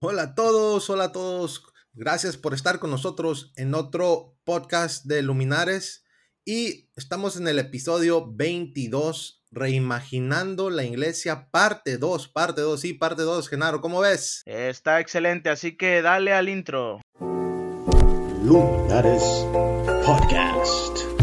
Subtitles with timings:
[0.00, 1.64] Hola a todos, hola a todos.
[1.92, 6.04] Gracias por estar con nosotros en otro podcast de Luminares
[6.44, 13.22] y estamos en el episodio 22, Reimaginando la Iglesia, parte 2, parte 2, sí, parte
[13.22, 13.48] 2.
[13.48, 14.42] Genaro, ¿cómo ves?
[14.46, 17.00] Está excelente, así que dale al intro.
[18.44, 19.22] Luminares
[20.06, 21.17] Podcast.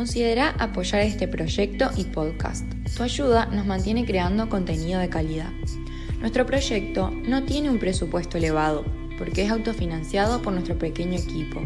[0.00, 2.64] Considera apoyar este proyecto y podcast.
[2.96, 5.50] Tu ayuda nos mantiene creando contenido de calidad.
[6.20, 8.82] Nuestro proyecto no tiene un presupuesto elevado,
[9.18, 11.60] porque es autofinanciado por nuestro pequeño equipo.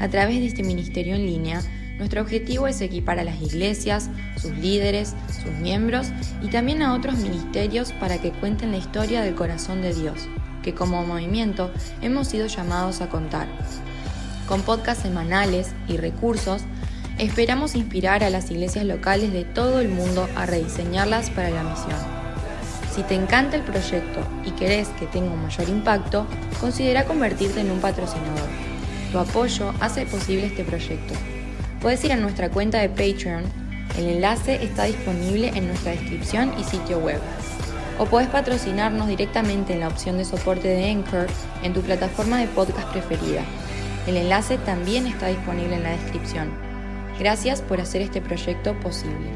[0.00, 1.60] A través de este ministerio en línea,
[1.98, 6.06] nuestro objetivo es equipar a las iglesias, sus líderes, sus miembros
[6.42, 10.28] y también a otros ministerios para que cuenten la historia del corazón de Dios,
[10.62, 13.48] que como movimiento hemos sido llamados a contar.
[14.46, 16.62] Con podcasts semanales y recursos,
[17.18, 21.96] Esperamos inspirar a las iglesias locales de todo el mundo a rediseñarlas para la misión.
[22.94, 26.26] Si te encanta el proyecto y querés que tenga un mayor impacto,
[26.60, 28.48] considera convertirte en un patrocinador.
[29.12, 31.14] Tu apoyo hace posible este proyecto.
[31.80, 33.44] Puedes ir a nuestra cuenta de Patreon,
[33.96, 37.20] el enlace está disponible en nuestra descripción y sitio web.
[37.98, 41.28] O puedes patrocinarnos directamente en la opción de soporte de Anchor
[41.62, 43.42] en tu plataforma de podcast preferida.
[44.06, 46.65] El enlace también está disponible en la descripción.
[47.18, 49.32] Gracias por hacer este proyecto posible.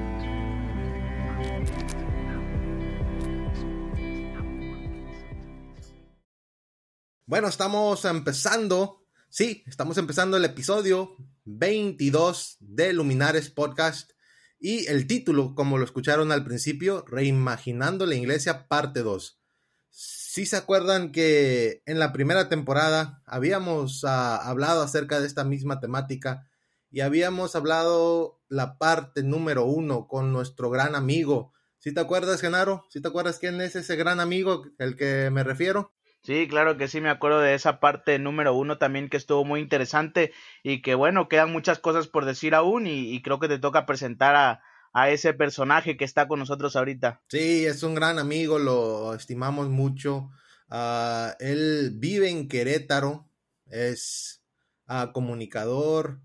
[7.24, 14.10] Bueno, estamos empezando, sí, estamos empezando el episodio 22 de Luminares Podcast
[14.58, 19.40] y el título, como lo escucharon al principio, Reimaginando la Iglesia, parte 2.
[19.88, 25.80] Si se acuerdan que en la primera temporada habíamos uh, hablado acerca de esta misma
[25.80, 26.49] temática
[26.90, 31.52] y habíamos hablado la parte número uno con nuestro gran amigo.
[31.78, 32.84] ¿Sí te acuerdas, Genaro?
[32.90, 35.92] ¿Sí te acuerdas quién es ese gran amigo el que me refiero?
[36.22, 39.60] Sí, claro que sí, me acuerdo de esa parte número uno también que estuvo muy
[39.60, 40.32] interesante
[40.62, 44.36] y que bueno, quedan muchas cosas por decir aún y, creo que te toca presentar
[44.36, 47.22] a, a, ese personaje que está con nosotros ahorita.
[47.28, 50.30] Sí, es un gran amigo, lo estimamos mucho.
[50.70, 53.26] Uh, él vive en Querétaro,
[53.66, 54.42] es
[54.88, 56.20] uh, comunicador,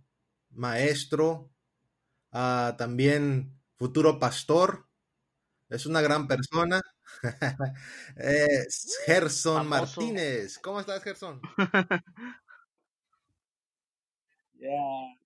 [0.56, 1.52] maestro,
[2.32, 4.88] uh, también futuro pastor.
[5.70, 6.82] Es una gran persona.
[8.16, 10.02] es Gerson Famoso.
[10.02, 10.60] Martínez.
[10.60, 11.42] ¿Cómo estás, Gerson?
[14.54, 15.26] yeah.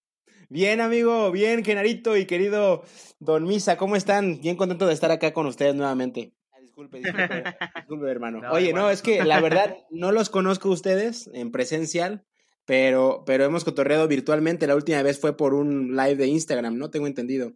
[0.52, 2.84] Bien, amigo, bien, Genarito y querido
[3.20, 4.42] Don Misa, ¿cómo están?
[4.42, 6.34] Bien contento de estar acá con ustedes nuevamente.
[6.60, 7.44] Disculpe, disculpe,
[7.76, 8.42] disculpe hermano.
[8.42, 12.26] No, Oye, no, es que la verdad no los conozco a ustedes en presencial,
[12.70, 14.68] pero, pero hemos cotorreado virtualmente.
[14.68, 16.92] La última vez fue por un live de Instagram, ¿no?
[16.92, 17.54] Tengo entendido.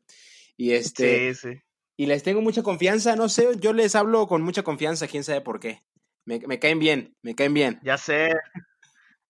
[0.58, 1.36] Y este.
[1.36, 1.62] Sí, sí.
[1.96, 5.42] Y les tengo mucha confianza, no sé, yo les hablo con mucha confianza, quién sabe
[5.42, 5.82] por qué.
[6.26, 7.80] Me, me caen bien, me caen bien.
[7.84, 8.32] Ya sé.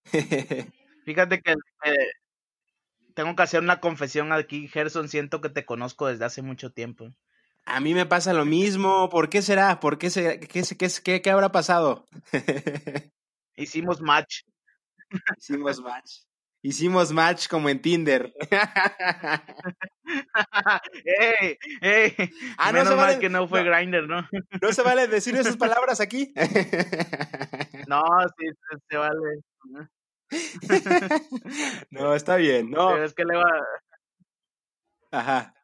[1.04, 2.08] Fíjate que eh,
[3.12, 5.10] tengo que hacer una confesión aquí, Gerson.
[5.10, 7.10] Siento que te conozco desde hace mucho tiempo.
[7.66, 9.10] A mí me pasa lo mismo.
[9.10, 9.80] ¿Por qué será?
[9.80, 10.40] ¿Por qué, será?
[10.40, 12.08] ¿Qué, qué, qué, qué habrá pasado?
[13.54, 14.44] Hicimos match.
[15.38, 16.10] Hicimos match.
[16.62, 18.32] Hicimos match como en Tinder.
[21.04, 21.58] ¡Ey!
[21.82, 22.14] ¡Ey!
[22.56, 24.26] Ah, Menos no se mal que no fue Grinder, ¿no?
[24.62, 26.32] ¿No se vale decir esas palabras aquí?
[27.86, 28.02] no,
[28.38, 28.46] sí,
[28.88, 29.42] se vale.
[31.90, 32.92] no, está bien, no.
[32.92, 33.50] Pero es que le va.
[35.10, 35.54] Ajá.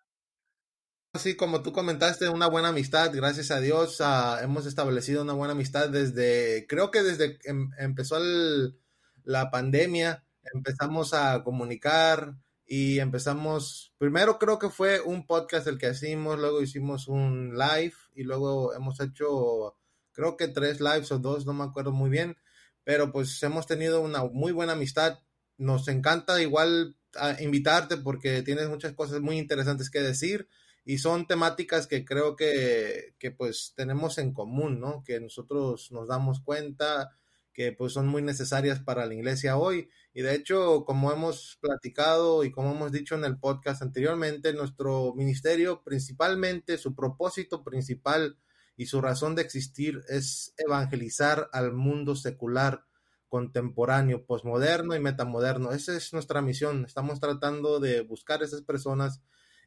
[1.14, 5.54] Así como tú comentaste, una buena amistad, gracias a Dios, uh, hemos establecido una buena
[5.54, 8.78] amistad desde, creo que desde que em, empezó el,
[9.24, 12.34] la pandemia, empezamos a comunicar
[12.66, 17.94] y empezamos, primero creo que fue un podcast el que hicimos, luego hicimos un live
[18.14, 19.76] y luego hemos hecho,
[20.12, 22.36] creo que tres lives o dos, no me acuerdo muy bien,
[22.84, 25.18] pero pues hemos tenido una muy buena amistad.
[25.58, 26.96] Nos encanta igual
[27.40, 30.48] invitarte porque tienes muchas cosas muy interesantes que decir
[30.84, 35.02] y son temáticas que creo que, que pues tenemos en común, ¿no?
[35.04, 37.10] Que nosotros nos damos cuenta
[37.52, 39.88] que pues son muy necesarias para la iglesia hoy.
[40.12, 45.14] Y de hecho, como hemos platicado y como hemos dicho en el podcast anteriormente, nuestro
[45.14, 48.38] ministerio principalmente, su propósito principal
[48.76, 52.84] y su razón de existir es evangelizar al mundo secular,
[53.28, 55.72] contemporáneo, posmoderno y metamoderno.
[55.72, 56.84] Esa es nuestra misión.
[56.84, 59.22] Estamos tratando de buscar esas personas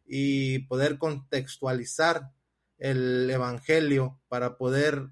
[0.05, 2.31] y poder contextualizar
[2.77, 5.09] el evangelio para poder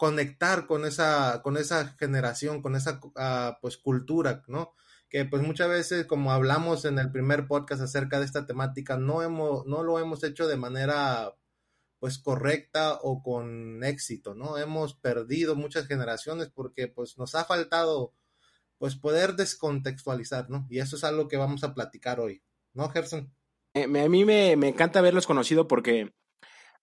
[0.00, 4.72] conectar con esa, con esa generación, con esa uh, pues cultura, ¿no?
[5.10, 9.22] que pues muchas veces como hablamos en el primer podcast acerca de esta temática, no,
[9.22, 11.36] hemos, no lo hemos hecho de manera
[11.98, 14.56] pues correcta o con éxito, ¿no?
[14.56, 18.14] Hemos perdido muchas generaciones porque pues nos ha faltado
[18.78, 20.66] pues poder descontextualizar, ¿no?
[20.70, 22.42] Y eso es algo que vamos a platicar hoy,
[22.72, 23.34] ¿no, Gerson?
[23.74, 26.14] Eh, a mí me, me encanta haberlos conocido porque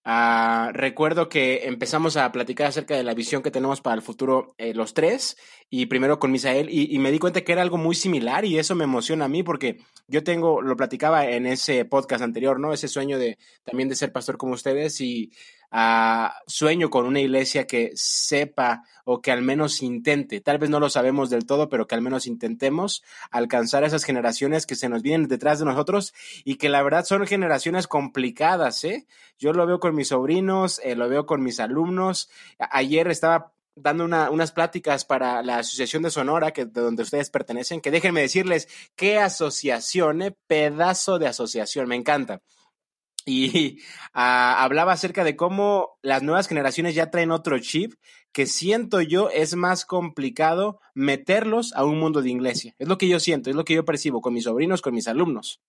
[0.10, 4.56] Uh, recuerdo que empezamos a platicar acerca de la visión que tenemos para el futuro
[4.58, 5.36] eh, los tres,
[5.70, 8.58] y primero con Misael, y, y, me di cuenta que era algo muy similar y
[8.58, 12.72] eso me emociona a mí porque yo tengo, lo platicaba en ese podcast anterior, ¿no?
[12.72, 15.34] Ese sueño de también de ser pastor como ustedes y
[16.48, 20.90] sueño con una iglesia que sepa o que al menos intente, tal vez no lo
[20.90, 25.28] sabemos del todo, pero que al menos intentemos alcanzar esas generaciones que se nos vienen
[25.28, 29.08] detrás de nosotros y que la verdad son generaciones complicadas, ¿eh?
[29.38, 32.30] Yo lo veo con mis sobrinos, eh, lo veo con mis alumnos.
[32.60, 37.30] Ayer estaba dando una, unas pláticas para la Asociación de Sonora, que, de donde ustedes
[37.30, 42.42] pertenecen, que déjenme decirles qué asociación, eh, pedazo de asociación, me encanta.
[43.28, 43.82] Y
[44.14, 47.94] ah, hablaba acerca de cómo las nuevas generaciones ya traen otro chip
[48.32, 52.74] que siento yo es más complicado meterlos a un mundo de iglesia.
[52.80, 55.08] Es lo que yo siento, es lo que yo percibo con mis sobrinos, con mis
[55.08, 55.62] alumnos.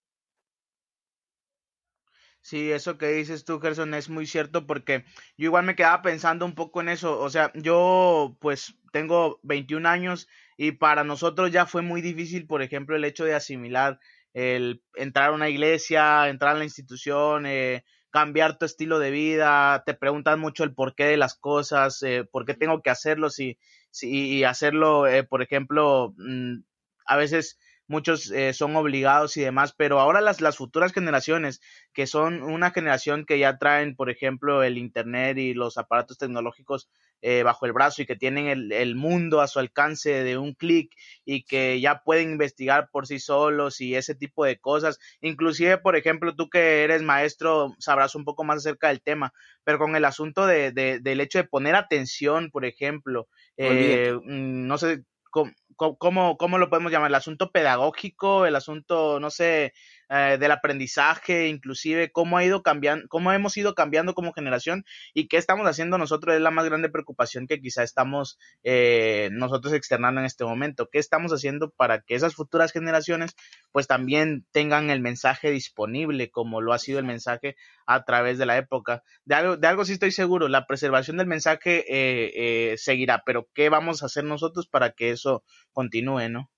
[2.41, 5.05] Sí, eso que dices tú, Gerson, es muy cierto porque
[5.37, 7.21] yo igual me quedaba pensando un poco en eso.
[7.21, 12.63] O sea, yo pues tengo 21 años y para nosotros ya fue muy difícil, por
[12.63, 13.99] ejemplo, el hecho de asimilar
[14.39, 19.83] el entrar a una iglesia, entrar a la institución, eh, cambiar tu estilo de vida,
[19.85, 23.59] te preguntan mucho el porqué de las cosas, eh, por qué tengo que hacerlo, si,
[23.91, 26.61] si y hacerlo, eh, por ejemplo, mm,
[27.07, 27.59] a veces
[27.89, 31.61] muchos eh, son obligados y demás, pero ahora las, las futuras generaciones,
[31.93, 36.89] que son una generación que ya traen, por ejemplo, el Internet y los aparatos tecnológicos
[37.23, 40.55] eh, bajo el brazo y que tienen el, el mundo a su alcance de un
[40.55, 40.93] clic
[41.25, 44.99] y que ya pueden investigar por sí solos y ese tipo de cosas.
[45.21, 49.33] Inclusive, por ejemplo, tú que eres maestro sabrás un poco más acerca del tema,
[49.65, 54.67] pero con el asunto de, de del hecho de poner atención, por ejemplo, eh, mm,
[54.67, 57.11] no sé, ¿cómo, cómo, lo podemos llamar?
[57.11, 59.73] El asunto pedagógico, el asunto, no sé,
[60.11, 65.37] eh, del aprendizaje, inclusive cómo ha ido cambiando, hemos ido cambiando como generación y qué
[65.37, 70.27] estamos haciendo nosotros es la más grande preocupación que quizá estamos eh, nosotros externando en
[70.27, 70.89] este momento.
[70.91, 73.37] ¿Qué estamos haciendo para que esas futuras generaciones
[73.73, 77.57] pues también tengan el mensaje disponible como lo ha sido el mensaje
[77.87, 79.03] a través de la época?
[79.25, 83.49] De algo, de algo sí estoy seguro, la preservación del mensaje eh, eh seguirá, pero
[83.55, 86.51] ¿qué vamos a hacer nosotros para que eso continúe, no?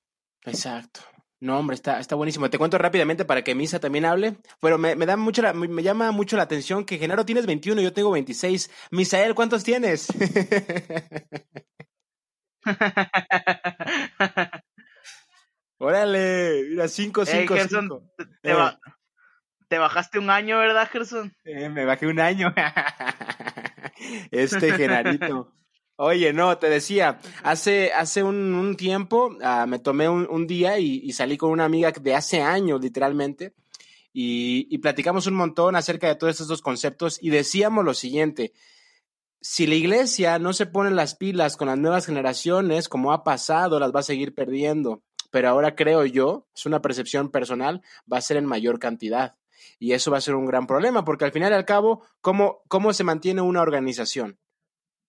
[0.44, 1.00] Exacto.
[1.40, 2.50] No, hombre, está, está buenísimo.
[2.50, 4.36] Te cuento rápidamente para que Misa también hable.
[4.60, 7.80] Pero me, me da mucho la, me llama mucho la atención que Genaro tienes 21,
[7.80, 8.70] yo tengo 26.
[8.90, 10.08] Misael, ¿cuántos tienes?
[15.78, 18.02] Órale, mira, 5, 5, 5.
[18.42, 18.54] Te,
[19.66, 21.32] te, bajaste un año, ¿verdad, Gerson?
[21.44, 22.52] Eh, me bajé un año.
[24.30, 25.54] este Genarito.
[26.02, 30.78] Oye, no, te decía, hace, hace un, un tiempo uh, me tomé un, un día
[30.78, 33.52] y, y, salí con una amiga de hace años, literalmente,
[34.10, 38.54] y, y platicamos un montón acerca de todos estos conceptos y decíamos lo siguiente,
[39.42, 43.78] si la iglesia no se pone las pilas con las nuevas generaciones, como ha pasado,
[43.78, 45.02] las va a seguir perdiendo.
[45.30, 49.36] Pero ahora creo yo, es una percepción personal, va a ser en mayor cantidad.
[49.78, 52.62] Y eso va a ser un gran problema, porque al final y al cabo, ¿cómo,
[52.68, 54.38] cómo se mantiene una organización?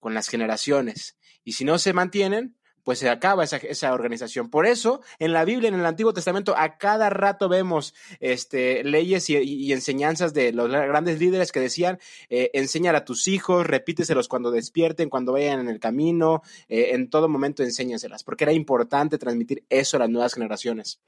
[0.02, 1.16] Con las generaciones.
[1.46, 4.50] Y si no se mantienen, pues se acaba esa, esa, organización.
[4.50, 9.30] Por eso, en la Biblia, en el Antiguo Testamento, a cada rato vemos este, leyes
[9.30, 14.52] y, enseñanzas de los grandes líderes que decían, eh, enseñar a tus hijos, repíteselos cuando
[14.52, 19.64] despierten, cuando vayan en el camino, eh, en todo momento enséñaselas, porque era importante transmitir
[19.70, 21.00] eso a las nuevas generaciones.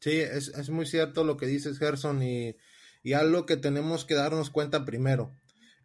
[0.00, 4.50] Sí, es, es muy cierto lo que dices, Gerson, y algo que tenemos que darnos
[4.50, 5.32] cuenta primero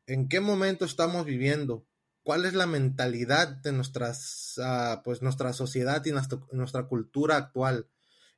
[0.10, 1.86] en qué momento estamos viviendo,
[2.24, 7.88] cuál es la mentalidad de nuestras, uh, pues nuestra sociedad y nuestra, cultura actual.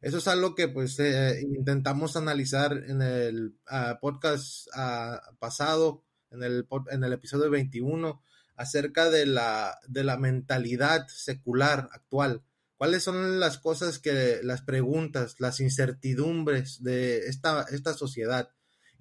[0.01, 6.43] Eso es algo que pues eh, intentamos analizar en el uh, podcast uh, pasado, en
[6.43, 8.21] el, en el episodio 21,
[8.57, 12.43] acerca de la, de la mentalidad secular actual.
[12.77, 18.49] ¿Cuáles son las cosas que, las preguntas, las incertidumbres de esta, esta sociedad?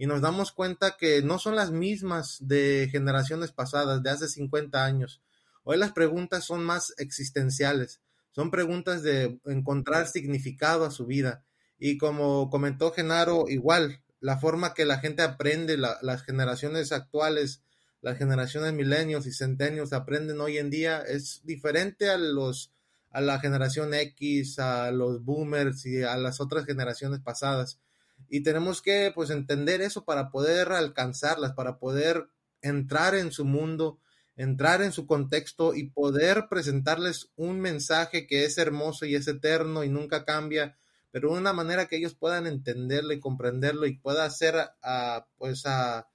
[0.01, 4.83] Y nos damos cuenta que no son las mismas de generaciones pasadas, de hace 50
[4.83, 5.21] años.
[5.63, 11.45] Hoy las preguntas son más existenciales, son preguntas de encontrar significado a su vida.
[11.79, 17.63] Y como comentó Genaro, igual, la forma que la gente aprende, la, las generaciones actuales,
[18.01, 22.73] las generaciones milenios y centenios aprenden hoy en día es diferente a los
[23.11, 27.81] a la generación X, a los boomers y a las otras generaciones pasadas.
[28.29, 32.29] Y tenemos que pues entender eso para poder alcanzarlas, para poder
[32.63, 34.01] entrar en su mundo,
[34.37, 39.85] entrar en su contexto y poder presentarles un mensaje que es hermoso y es eterno
[39.85, 40.79] y nunca cambia,
[41.11, 45.67] pero de una manera que ellos puedan entenderlo y comprenderlo y pueda hacer a, pues
[45.67, 46.09] a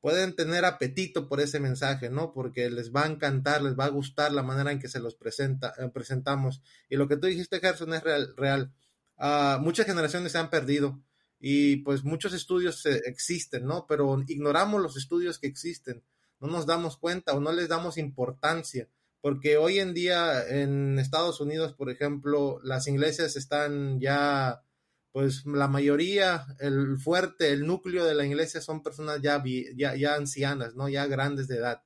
[0.00, 2.32] pueden tener apetito por ese mensaje, ¿no?
[2.32, 5.16] Porque les va a encantar, les va a gustar la manera en que se los
[5.16, 6.62] presenta, eh, presentamos.
[6.88, 8.32] Y lo que tú dijiste, Gerson, es real.
[8.36, 8.72] real.
[9.18, 11.02] Ah, muchas generaciones se han perdido
[11.48, 13.86] y pues muchos estudios existen, ¿no?
[13.86, 16.02] Pero ignoramos los estudios que existen,
[16.40, 18.88] no nos damos cuenta o no les damos importancia,
[19.20, 24.64] porque hoy en día en Estados Unidos, por ejemplo, las iglesias están ya
[25.12, 29.40] pues la mayoría, el fuerte, el núcleo de la iglesia son personas ya,
[29.76, 30.88] ya, ya ancianas, ¿no?
[30.88, 31.80] Ya grandes de edad.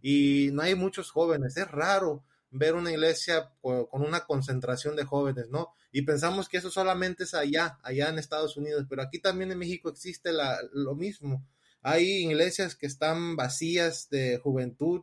[0.00, 1.56] Y no hay muchos jóvenes.
[1.56, 5.74] Es raro ver una iglesia con una concentración de jóvenes, ¿no?
[5.92, 9.58] Y pensamos que eso solamente es allá, allá en Estados Unidos, pero aquí también en
[9.58, 11.44] México existe la, lo mismo.
[11.82, 15.02] Hay iglesias que están vacías de juventud,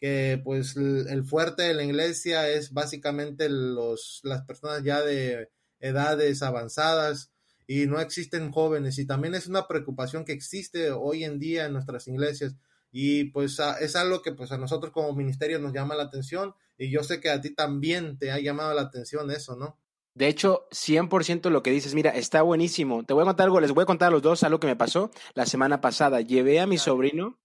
[0.00, 6.42] que pues el, fuerte de la iglesia es básicamente los, las personas ya de edades
[6.42, 7.32] avanzadas
[7.66, 11.72] y no existen jóvenes y también es una preocupación que existe hoy en día en
[11.72, 12.56] nuestras iglesias
[12.90, 16.90] y pues es algo que pues a nosotros como ministerio nos llama la atención y
[16.90, 19.78] yo sé que a ti también te ha llamado la atención eso, ¿no?
[20.18, 23.04] De hecho, 100% lo que dices, mira, está buenísimo.
[23.04, 24.74] Te voy a contar algo, les voy a contar a los dos algo que me
[24.74, 26.20] pasó la semana pasada.
[26.22, 27.38] Llevé a mi sobrino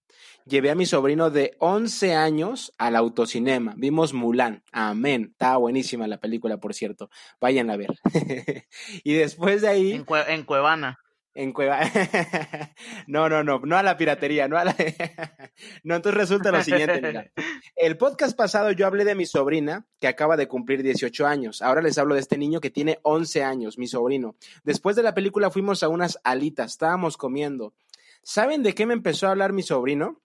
[0.44, 3.74] llevé a mi sobrino de 11 años al autocinema.
[3.76, 4.64] Vimos Mulan.
[4.72, 5.28] Amén.
[5.30, 7.10] Estaba buenísima la película, por cierto.
[7.40, 7.94] Vayan a ver.
[9.04, 9.92] y después de ahí...
[9.92, 10.98] En, en Cuevana.
[11.34, 11.80] En Cueva.
[13.08, 14.76] no, no, no, no a la piratería, no a la.
[15.82, 17.30] no, entonces resulta lo siguiente, mira.
[17.76, 21.60] El podcast pasado yo hablé de mi sobrina que acaba de cumplir 18 años.
[21.60, 24.36] Ahora les hablo de este niño que tiene 11 años, mi sobrino.
[24.62, 27.74] Después de la película fuimos a unas alitas, estábamos comiendo.
[28.22, 30.22] ¿Saben de qué me empezó a hablar mi sobrino?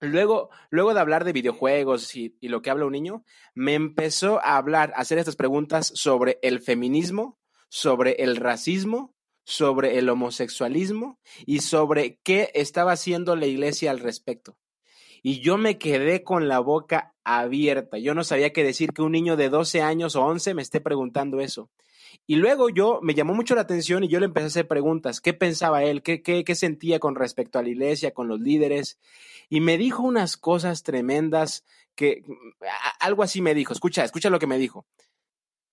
[0.00, 3.24] Luego, luego de hablar de videojuegos y, lo que habla un niño,
[3.54, 7.38] me empezó a hablar, a hacer estas preguntas sobre el feminismo,
[7.68, 14.56] sobre el racismo, sobre el homosexualismo y sobre qué estaba haciendo la iglesia al respecto.
[15.22, 17.98] Y yo me quedé con la boca abierta.
[17.98, 20.80] Yo no sabía qué decir que un niño de 12 años o 11 me esté
[20.80, 21.70] preguntando eso.
[22.26, 25.20] Y luego yo me llamó mucho la atención y yo le empecé a hacer preguntas.
[25.20, 26.02] ¿Qué pensaba él?
[26.02, 28.98] ¿Qué, qué, qué sentía con respecto a la iglesia, con los líderes?
[29.48, 32.22] Y me dijo unas cosas tremendas que
[33.00, 33.72] algo así me dijo.
[33.72, 34.86] Escucha, escucha lo que me dijo.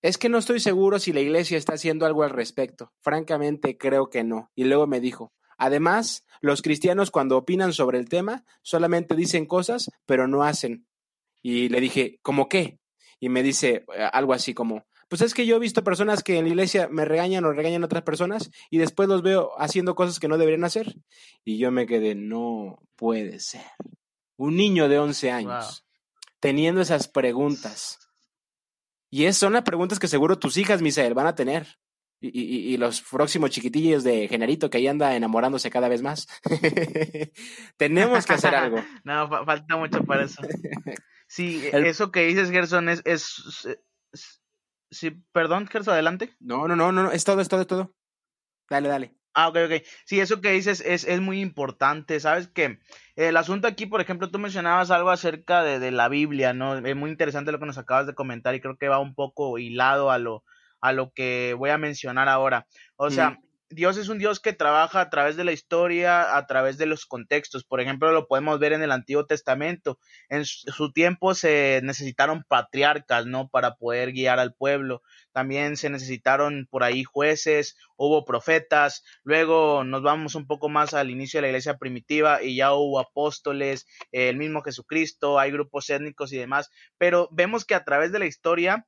[0.02, 2.92] Es que no estoy seguro si la iglesia está haciendo algo al respecto.
[3.00, 4.50] Francamente, creo que no.
[4.54, 9.90] Y luego me dijo, además, los cristianos cuando opinan sobre el tema solamente dicen cosas,
[10.06, 10.86] pero no hacen.
[11.42, 12.78] Y le dije, ¿cómo qué?
[13.18, 16.38] Y me dice eh, algo así como, pues es que yo he visto personas que
[16.38, 19.94] en la iglesia me regañan o regañan a otras personas y después los veo haciendo
[19.94, 20.94] cosas que no deberían hacer.
[21.44, 23.66] Y yo me quedé, no puede ser.
[24.36, 25.84] Un niño de 11 años
[26.40, 28.09] teniendo esas preguntas.
[29.10, 31.78] Y es, son las preguntas que seguro tus hijas, Misael, van a tener.
[32.22, 36.28] Y, y, los próximos chiquitillos de Generito que ahí anda enamorándose cada vez más.
[37.78, 38.76] Tenemos que hacer algo.
[39.04, 40.42] no, falta mucho para eso.
[41.26, 43.66] Sí, eso que dices, Gerson, es, es,
[44.90, 46.34] Sí, perdón, Gerson, adelante.
[46.40, 47.94] No, no, no, no, es todo, es todo, es todo.
[48.68, 49.14] Dale, dale.
[49.32, 49.82] Ah, ok, ok.
[50.04, 52.18] Sí, eso que dices es, es muy importante.
[52.18, 52.80] Sabes que
[53.16, 56.78] el asunto aquí, por ejemplo, tú mencionabas algo acerca de, de, la Biblia, ¿no?
[56.78, 59.58] Es muy interesante lo que nos acabas de comentar y creo que va un poco
[59.58, 60.42] hilado a lo,
[60.80, 62.66] a lo que voy a mencionar ahora.
[62.96, 63.38] O sea,
[63.72, 67.06] Dios es un Dios que trabaja a través de la historia, a través de los
[67.06, 67.62] contextos.
[67.62, 70.00] Por ejemplo, lo podemos ver en el Antiguo Testamento.
[70.28, 73.48] En su tiempo se necesitaron patriarcas, ¿no?
[73.48, 75.02] Para poder guiar al pueblo.
[75.30, 79.04] También se necesitaron por ahí jueces, hubo profetas.
[79.22, 82.98] Luego nos vamos un poco más al inicio de la iglesia primitiva y ya hubo
[82.98, 86.70] apóstoles, el mismo Jesucristo, hay grupos étnicos y demás.
[86.98, 88.84] Pero vemos que a través de la historia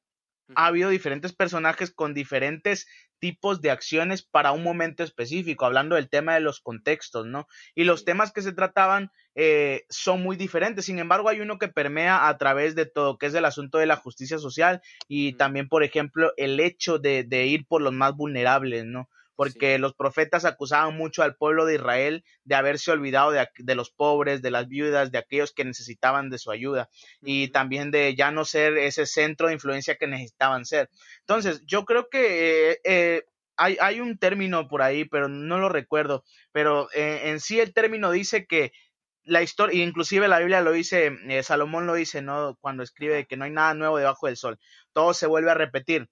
[0.54, 2.87] ha habido diferentes personajes con diferentes
[3.18, 7.46] tipos de acciones para un momento específico, hablando del tema de los contextos, ¿no?
[7.75, 10.87] Y los temas que se trataban eh, son muy diferentes.
[10.87, 13.87] Sin embargo, hay uno que permea a través de todo, que es el asunto de
[13.87, 18.16] la justicia social y también, por ejemplo, el hecho de, de ir por los más
[18.16, 19.08] vulnerables, ¿no?
[19.42, 24.40] Porque los profetas acusaban mucho al pueblo de Israel de haberse olvidado de, los pobres,
[24.40, 26.88] de las viudas, de aquellos que necesitaban de su ayuda
[27.20, 30.90] y también de ya no ser ese centro de influencia que necesitaban ser.
[31.20, 33.22] Entonces, yo creo que eh, eh,
[33.56, 36.22] hay, hay, un término por ahí, pero no lo recuerdo,
[36.52, 38.72] pero eh, en sí el término dice que
[39.25, 42.56] la historia, inclusive la Biblia lo dice, eh, Salomón lo dice, ¿no?
[42.61, 44.58] Cuando escribe que no hay nada nuevo debajo del sol,
[44.92, 46.08] todo se vuelve a repetir.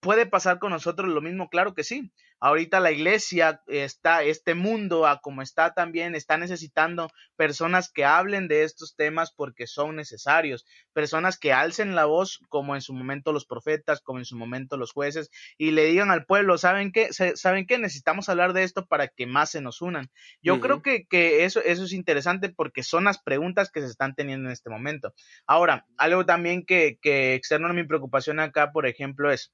[0.00, 1.48] ¿Puede pasar con nosotros lo mismo?
[1.50, 2.10] Claro que sí.
[2.40, 8.48] Ahorita la iglesia está, este mundo, a como está también, está necesitando personas que hablen
[8.48, 13.32] de estos temas porque son necesarios, personas que alcen la voz como en su momento
[13.32, 17.12] los profetas, como en su momento los jueces, y le digan al pueblo, ¿saben qué?
[17.12, 17.78] ¿Saben qué?
[17.78, 20.10] Necesitamos hablar de esto para que más se nos unan.
[20.42, 24.14] Yo creo que, que eso, eso es interesante porque son las preguntas que se están
[24.14, 25.12] teniendo en este momento.
[25.46, 29.52] Ahora, algo también que, que externo a mi preocupación acá, por ejemplo, es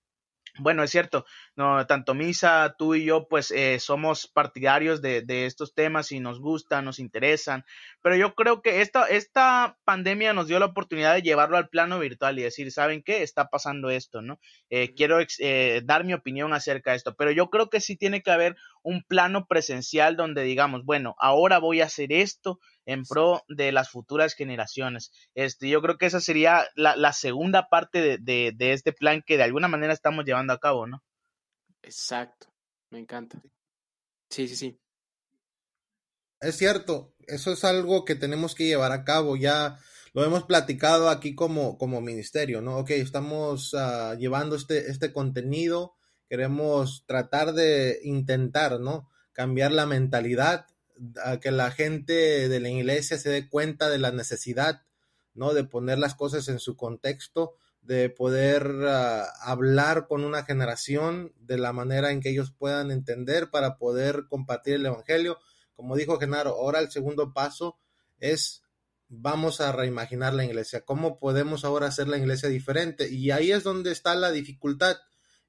[0.59, 5.47] bueno, es cierto, no, tanto Misa, tú y yo, pues eh, somos partidarios de, de,
[5.47, 7.65] estos temas y nos gustan, nos interesan,
[8.03, 11.99] pero yo creo que esta, esta pandemia nos dio la oportunidad de llevarlo al plano
[11.99, 13.23] virtual y decir, ¿saben qué?
[13.23, 14.39] Está pasando esto, ¿no?
[14.71, 18.23] Eh, quiero eh, dar mi opinión acerca de esto, pero yo creo que sí tiene
[18.23, 18.57] que haber
[18.87, 23.91] un plano presencial donde digamos, bueno, ahora voy a hacer esto, en pro de las
[23.91, 25.11] futuras generaciones.
[25.35, 29.25] Este, yo creo que esa sería la, la segunda parte de, de, de, este plan
[29.27, 31.03] que de alguna manera estamos llevando a cabo, ¿no?
[31.83, 32.47] Exacto,
[32.91, 33.43] me encanta.
[34.31, 34.79] Sí, sí, sí.
[36.41, 39.37] Es cierto, eso es algo que tenemos que llevar a cabo.
[39.37, 39.81] Ya
[40.13, 42.77] lo hemos platicado aquí como, como ministerio, ¿no?
[42.79, 45.96] Ok, estamos uh, llevando este, este contenido,
[46.29, 49.09] queremos tratar de intentar, ¿no?
[49.33, 50.67] Cambiar la mentalidad
[51.25, 54.83] a que la gente de la iglesia se dé cuenta de la necesidad,
[55.35, 55.55] ¿no?
[55.55, 61.59] De poner las cosas en su contexto, de poder uh, hablar con una generación de
[61.59, 65.39] la manera en que ellos puedan entender para poder compartir el evangelio.
[65.75, 67.79] Como dijo Genaro, ahora el segundo paso
[68.19, 68.63] es
[69.09, 70.85] vamos a reimaginar la iglesia.
[70.85, 73.09] ¿Cómo podemos ahora hacer la iglesia diferente?
[73.09, 74.97] Y ahí es donde está la dificultad.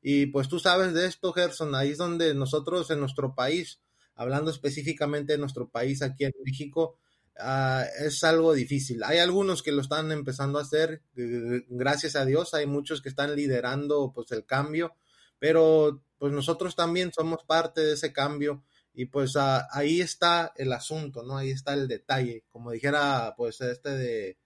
[0.02, 3.80] Y pues tú sabes de esto, Gerson, ahí es donde nosotros en nuestro país
[4.18, 6.98] hablando específicamente de nuestro país aquí en México,
[7.40, 9.04] uh, es algo difícil.
[9.04, 13.36] Hay algunos que lo están empezando a hacer, gracias a Dios, hay muchos que están
[13.36, 14.96] liderando pues el cambio,
[15.40, 18.64] pero pues nosotros también somos parte de ese cambio
[18.94, 21.38] y pues uh, ahí está el asunto, ¿no?
[21.38, 24.38] Ahí está el detalle, como dijera pues este de,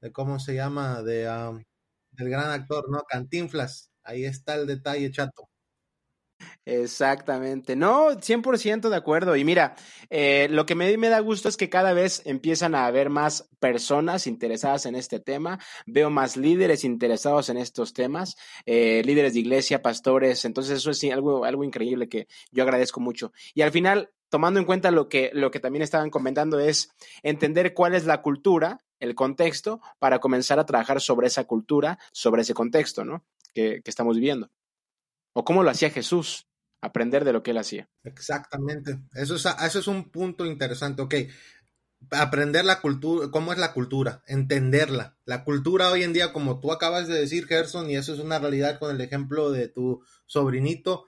[0.00, 1.62] de cómo se llama, de um,
[2.10, 3.02] del gran actor, ¿no?
[3.08, 5.50] Cantinflas, ahí está el detalle, chato.
[6.64, 7.74] Exactamente.
[7.74, 9.36] No, 100% de acuerdo.
[9.36, 9.74] Y mira,
[10.08, 14.26] eh, lo que me, da gusto es que cada vez empiezan a haber más personas
[14.26, 15.58] interesadas en este tema.
[15.86, 18.36] Veo más líderes interesados en estos temas,
[18.66, 20.44] eh, líderes de iglesia, pastores.
[20.44, 23.32] Entonces eso es algo, increíble que yo agradezco mucho.
[23.54, 26.90] Y al final, tomando en cuenta lo que también estaban comentando, es
[27.22, 32.42] entender cuál es la cultura, el contexto, para comenzar a trabajar sobre esa cultura, sobre
[32.42, 33.24] ese contexto, ¿no?
[33.52, 34.50] Que, que estamos viviendo.
[35.32, 36.46] O cómo lo hacía Jesús,
[36.80, 37.88] aprender de lo que él hacía.
[38.04, 38.98] Exactamente.
[39.14, 41.02] Eso es, eso es un punto interesante.
[41.02, 41.14] Ok,
[42.10, 45.16] aprender la cultura, cómo es la cultura, entenderla.
[45.24, 48.38] La cultura hoy en día, como tú acabas de decir, Gerson, y eso es una
[48.38, 51.06] realidad con el ejemplo de tu sobrinito.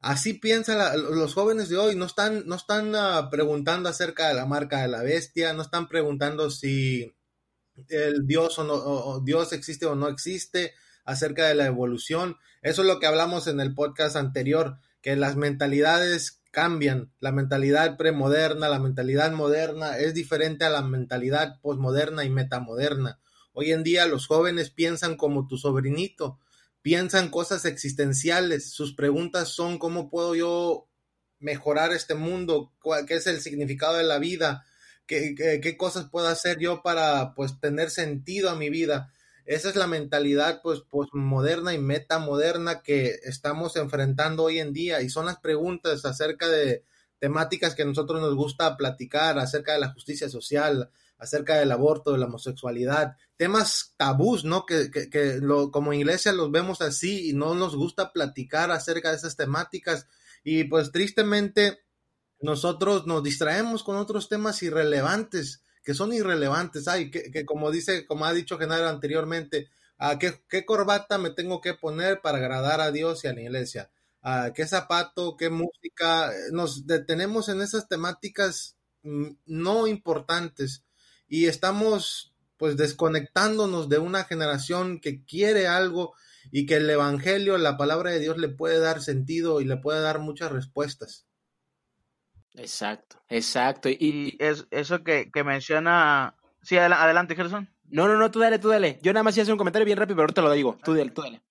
[0.00, 0.78] Así piensan
[1.14, 4.88] los jóvenes de hoy, no están, no están uh, preguntando acerca de la marca de
[4.88, 7.16] la bestia, no están preguntando si
[7.88, 12.36] el Dios o no, o Dios existe o no existe, acerca de la evolución.
[12.62, 17.12] Eso es lo que hablamos en el podcast anterior, que las mentalidades cambian.
[17.20, 23.20] La mentalidad premoderna, la mentalidad moderna es diferente a la mentalidad posmoderna y metamoderna.
[23.52, 26.40] Hoy en día los jóvenes piensan como tu sobrinito,
[26.80, 28.72] piensan cosas existenciales.
[28.72, 30.88] Sus preguntas son cómo puedo yo
[31.38, 32.72] mejorar este mundo,
[33.06, 34.64] qué es el significado de la vida,
[35.06, 39.12] qué, cosas puedo hacer yo para pues tener sentido a mi vida.
[39.44, 45.10] Esa es la mentalidad pues postmoderna y metamoderna que estamos enfrentando hoy en día y
[45.10, 46.84] son las preguntas acerca de
[47.18, 52.12] temáticas que a nosotros nos gusta platicar, acerca de la justicia social, acerca del aborto,
[52.12, 54.66] de la homosexualidad, temas tabús, ¿no?
[54.66, 59.10] Que, que, que lo, como iglesia los vemos así y no nos gusta platicar acerca
[59.10, 60.06] de esas temáticas
[60.42, 61.83] y pues tristemente
[62.44, 66.88] nosotros nos distraemos con otros temas irrelevantes que son irrelevantes.
[66.88, 71.30] Ay, que, que como dice, como ha dicho Genaro anteriormente, ¿a qué, qué, corbata me
[71.30, 73.90] tengo que poner para agradar a Dios y a la iglesia?
[74.22, 76.32] ¿A qué zapato, qué música?
[76.50, 80.84] Nos detenemos en esas temáticas mm, no importantes
[81.28, 86.14] y estamos pues desconectándonos de una generación que quiere algo
[86.50, 90.00] y que el Evangelio, la palabra de Dios le puede dar sentido y le puede
[90.00, 91.23] dar muchas respuestas.
[92.56, 93.88] Exacto, exacto.
[93.88, 96.36] Y, y es, eso que, que, menciona.
[96.62, 97.68] Sí, adel adelante, Gerson.
[97.88, 98.98] No, no, no, tú dale, tú dale.
[99.02, 100.78] Yo nada más hacer un comentario bien rápido, pero ahorita lo digo.
[100.84, 101.42] Tú dale, tú dale.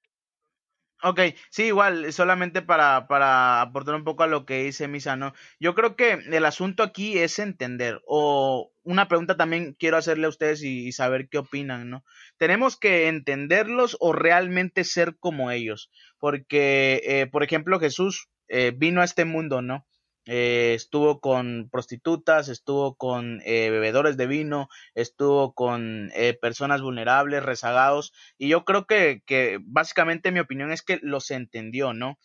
[1.05, 5.33] Ok, sí, igual, solamente para, para aportar un poco a lo que dice Misa, ¿no?
[5.59, 10.29] Yo creo que el asunto aquí es entender, o una pregunta también quiero hacerle a
[10.29, 12.05] ustedes y, saber qué opinan, ¿no?
[12.37, 15.91] ¿Tenemos que entenderlos o realmente ser como ellos?
[16.19, 19.85] Porque, eh, por ejemplo, Jesús eh, vino a este mundo, ¿no?
[20.25, 27.43] Eh, estuvo con prostitutas, estuvo con eh, bebedores de vino, estuvo con eh, personas vulnerables,
[27.43, 32.17] rezagados, y yo creo que, que, básicamente mi opinión es que los entendió, ¿no?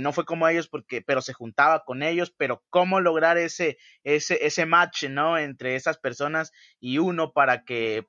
[0.00, 4.46] no fue como ellos porque, pero se juntaba con ellos, pero cómo lograr ese, ese,
[4.46, 5.36] ese match, ¿no?
[5.36, 8.06] Entre esas personas y uno para que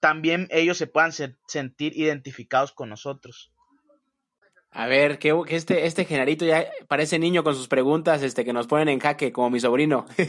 [0.00, 3.53] también ellos se puedan sentir identificados con nosotros.
[4.76, 8.66] A ver, que, este, este Genarito ya parece niño con sus preguntas este, que nos
[8.66, 10.04] ponen en jaque, como mi sobrino.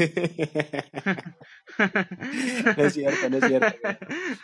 [2.77, 3.75] no es cierto, no es cierto.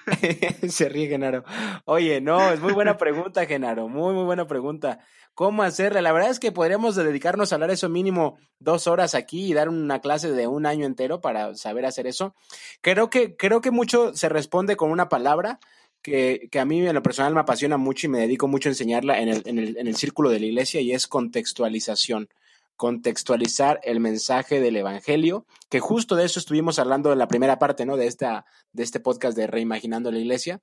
[0.69, 1.43] Se ríe Genaro.
[1.85, 3.87] Oye, no, es muy buena pregunta, Genaro.
[3.89, 5.01] Muy, muy buena pregunta.
[5.35, 6.01] ¿Cómo hacerle?
[6.01, 9.69] La verdad es que podríamos dedicarnos a hablar eso mínimo dos horas aquí y dar
[9.69, 12.33] una clase de un año entero para saber hacer eso.
[12.81, 15.59] Creo que, creo que mucho se responde con una palabra
[16.01, 19.19] que, a mí en lo personal me apasiona mucho y me dedico mucho a enseñarla
[19.21, 22.29] en el, en el, en el círculo de la iglesia y es contextualización
[22.77, 27.85] contextualizar el mensaje del evangelio, que justo de eso estuvimos hablando en la primera parte,
[27.85, 27.95] ¿no?
[27.95, 30.61] De esta, de este podcast de Reimaginando la Iglesia,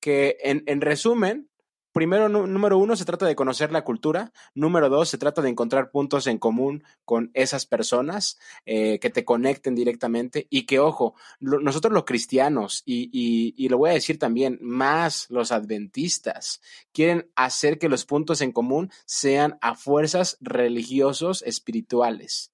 [0.00, 1.49] que en resumen,
[1.92, 4.32] primero, número uno, se trata de conocer la cultura.
[4.54, 9.24] Número dos, se trata de encontrar puntos en común con esas personas eh, que te
[9.24, 14.18] conecten directamente y que, ojo, nosotros los cristianos, y, y, y, lo voy a decir
[14.18, 16.60] también, más los adventistas,
[16.92, 22.52] quieren hacer que los puntos en común sean a fuerzas religiosos espirituales.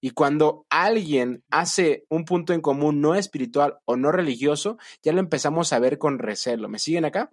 [0.00, 5.20] Y cuando alguien hace un punto en común no espiritual o no religioso, ya lo
[5.20, 6.68] empezamos a ver con recelo.
[6.68, 7.32] ¿Me siguen acá?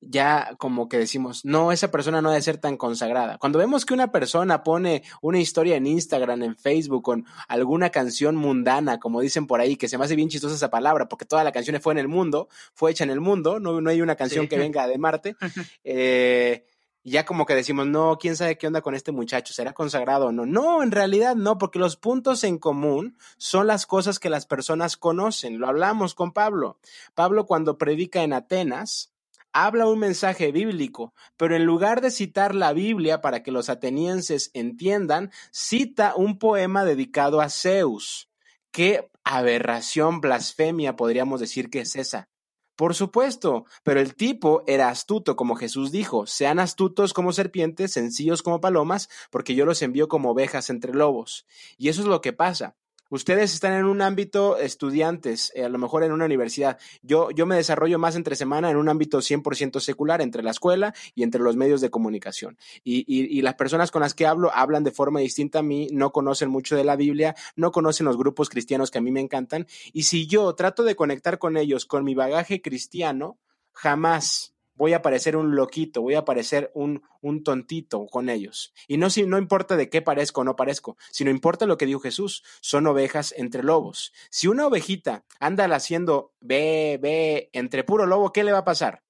[0.00, 3.38] Ya como que decimos, no, esa persona no debe ser tan consagrada.
[3.38, 8.36] Cuando vemos que una persona pone una historia en Instagram, en Facebook, con alguna canción
[8.36, 11.44] mundana, como dicen por ahí, que se me hace bien chistosa esa palabra, porque toda
[11.44, 14.16] la canción fue en el mundo, fue hecha en el mundo, no, no hay una
[14.16, 15.36] canción que venga de Marte.
[15.84, 16.64] Eh,
[17.04, 20.32] ya como que decimos, no, quién sabe qué onda con este muchacho, será consagrado o
[20.32, 20.46] no.
[20.46, 24.96] No, en realidad no, porque los puntos en común son las cosas que las personas
[24.96, 25.58] conocen.
[25.58, 26.78] Lo hablamos con Pablo.
[27.14, 29.12] Pablo cuando predica en Atenas,
[29.52, 34.50] habla un mensaje bíblico, pero en lugar de citar la Biblia para que los atenienses
[34.54, 38.28] entiendan, cita un poema dedicado a Zeus.
[38.70, 42.28] ¿Qué aberración, blasfemia podríamos decir que es esa?
[42.76, 48.40] Por supuesto, pero el tipo era astuto, como Jesús dijo, sean astutos como serpientes, sencillos
[48.40, 51.44] como palomas, porque yo los envío como ovejas entre lobos.
[51.76, 52.76] Y eso es lo que pasa.
[53.10, 56.78] Ustedes están en un ámbito estudiantes, eh, a lo mejor en una universidad.
[57.02, 60.94] Yo, yo me desarrollo más entre semana en un ámbito 100% secular, entre la escuela
[61.14, 62.58] y entre los medios de comunicación.
[62.84, 66.12] Y, y, las personas con las que hablo hablan de forma distinta a mí, no
[66.12, 69.66] conocen mucho de la Biblia, no conocen los grupos cristianos que a mí me encantan.
[69.92, 73.38] Y si yo trato de conectar con ellos con mi bagaje cristiano,
[73.72, 78.72] jamás voy a parecer un loquito, voy a parecer un, un tontito con ellos.
[78.86, 81.84] Y no, si, no importa de qué parezco o no parezco, sino importa lo que
[81.84, 84.12] dijo Jesús, son ovejas entre lobos.
[84.30, 89.02] Si una ovejita anda haciendo ve, ve, entre puro lobo, ¿qué le va a pasar?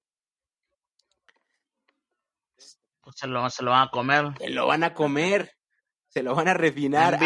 [3.01, 4.25] Pues se lo, se lo van a comer.
[4.39, 5.55] Se lo van a comer,
[6.07, 7.19] se lo van a refinar.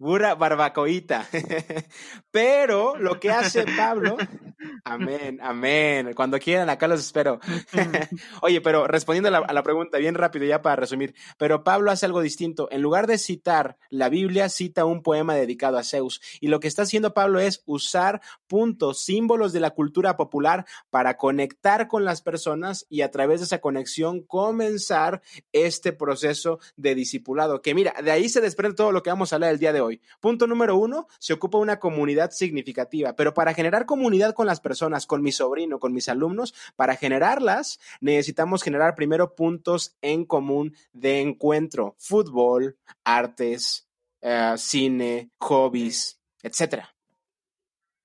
[0.00, 1.28] Pura barbacoita.
[2.30, 4.16] Pero lo que hace Pablo,
[4.82, 6.14] amén, amén.
[6.14, 7.38] Cuando quieran, acá los espero.
[8.40, 11.90] Oye, pero respondiendo a la, a la, pregunta, bien rápido ya para resumir, pero Pablo
[11.90, 12.68] hace algo distinto.
[12.70, 16.22] En lugar de citar la Biblia, cita un poema dedicado a Zeus.
[16.40, 21.18] Y lo que está haciendo Pablo es usar puntos, símbolos de la cultura popular para
[21.18, 25.20] conectar con las personas y a través de esa conexión comenzar
[25.52, 27.60] este proceso de discipulado.
[27.60, 29.80] Que mira, de ahí se desprende todo lo que vamos a hablar el día de
[29.82, 29.89] hoy.
[30.20, 35.06] Punto número uno, se ocupa una comunidad significativa, pero para generar comunidad con las personas,
[35.06, 41.20] con mi sobrino, con mis alumnos, para generarlas necesitamos generar primero puntos en común de
[41.20, 43.88] encuentro, fútbol, artes,
[44.20, 46.94] eh, cine, hobbies, etcétera.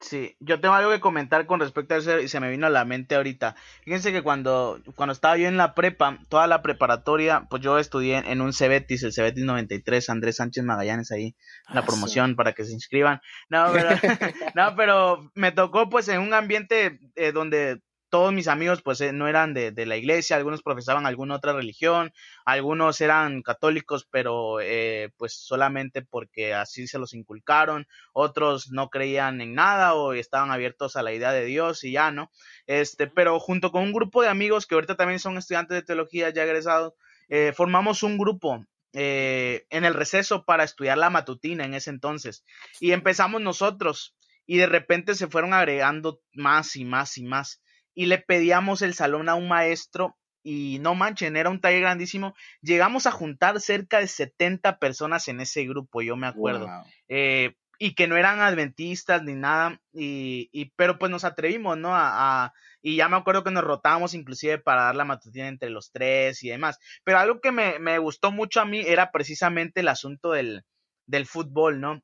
[0.06, 2.70] Sí, yo tengo algo que comentar con respecto a eso y se me vino a
[2.70, 3.56] la mente ahorita.
[3.84, 8.18] Fíjense que cuando, cuando estaba yo en la prepa, toda la preparatoria, pues yo estudié
[8.18, 11.36] en un Cebetis, el Cebetis 93, Andrés Sánchez Magallanes ahí,
[11.74, 13.20] la ah, promoción para que se inscriban.
[13.50, 13.90] No, pero,
[14.54, 19.14] no, pero me tocó pues en un ambiente eh, donde todos mis amigos pues eh,
[19.14, 22.14] no eran de, de, la iglesia, algunos profesaban alguna otra religión,
[22.46, 29.42] algunos eran católicos pero eh, pues solamente porque así se los inculcaron, otros no creían
[29.42, 32.32] en nada o estaban abiertos a la idea de Dios y ya, ¿no?
[32.68, 36.30] Este, pero junto con un grupo de amigos que ahorita también son estudiantes de teología
[36.30, 36.94] ya egresados,
[37.30, 38.66] eh, formamos un grupo
[38.98, 42.46] en el receso para estudiar la matutina en ese entonces
[42.80, 44.16] y empezamos nosotros
[44.46, 47.62] y de repente se fueron agregando más y más y más.
[47.96, 52.36] Y le pedíamos el salón a un maestro y no manchen, era un taller grandísimo.
[52.62, 56.68] Llegamos a juntar cerca de 70 personas en ese grupo, yo me acuerdo.
[57.08, 61.90] Eh, y que no eran adventistas ni nada, y, y pero pues nos atrevimos, ¿no?
[61.94, 65.92] A, y ya me acuerdo que nos rotábamos inclusive para dar la matutina entre los
[65.92, 66.78] tres y demás.
[67.04, 70.64] Pero algo que me, me gustó mucho a mí era precisamente el asunto del,
[71.08, 72.02] del fútbol, ¿no?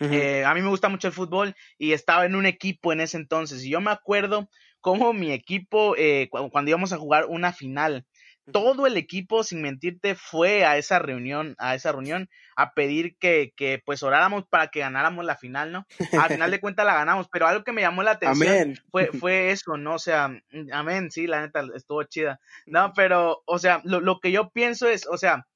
[0.00, 3.16] Eh, a mí me gusta mucho el fútbol y estaba en un equipo en ese
[3.16, 3.64] entonces.
[3.64, 4.50] Y yo me acuerdo
[4.84, 8.04] cómo mi equipo, eh, cuando íbamos a jugar una final,
[8.52, 13.54] todo el equipo, sin mentirte, fue a esa reunión, a esa reunión, a pedir que,
[13.56, 15.86] que pues oráramos para que ganáramos la final, ¿no?
[16.12, 19.52] Al final de cuentas la ganamos, pero algo que me llamó la atención fue, fue
[19.52, 19.94] eso, ¿no?
[19.94, 22.38] O sea, mm, amén, sí, la neta, estuvo chida.
[22.66, 25.46] No, pero, o sea, lo, lo que yo pienso es, o sea,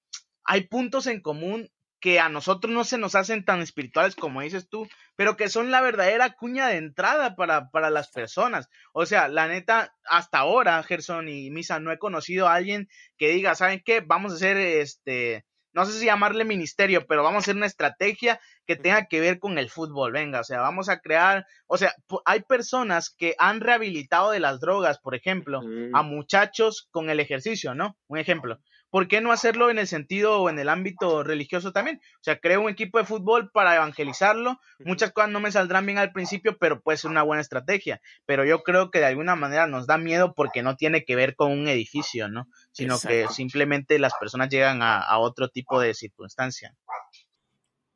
[0.42, 1.68] hay puntos en común
[2.00, 5.70] que a nosotros no se nos hacen tan espirituales como dices tú, pero que son
[5.70, 8.68] la verdadera cuña de entrada para, para las personas.
[8.92, 13.30] O sea, la neta, hasta ahora, Gerson y Misa, no he conocido a alguien que
[13.30, 14.00] diga, ¿saben qué?
[14.00, 15.44] Vamos a hacer este,
[15.78, 19.38] no sé si llamarle ministerio, pero vamos a hacer una estrategia que tenga que ver
[19.38, 20.12] con el fútbol.
[20.12, 24.60] Venga, o sea, vamos a crear, o sea, hay personas que han rehabilitado de las
[24.60, 25.60] drogas, por ejemplo,
[25.92, 27.96] a muchachos con el ejercicio, ¿no?
[28.08, 28.58] Un ejemplo.
[28.90, 32.00] ¿Por qué no hacerlo en el sentido o en el ámbito religioso también?
[32.16, 34.58] O sea, creo un equipo de fútbol para evangelizarlo.
[34.80, 38.00] Muchas cosas no me saldrán bien al principio, pero puede ser una buena estrategia.
[38.26, 41.34] Pero yo creo que de alguna manera nos da miedo porque no tiene que ver
[41.36, 42.48] con un edificio, ¿no?
[42.72, 46.74] Sino que simplemente las personas llegan a, otro tipo de circunstancia.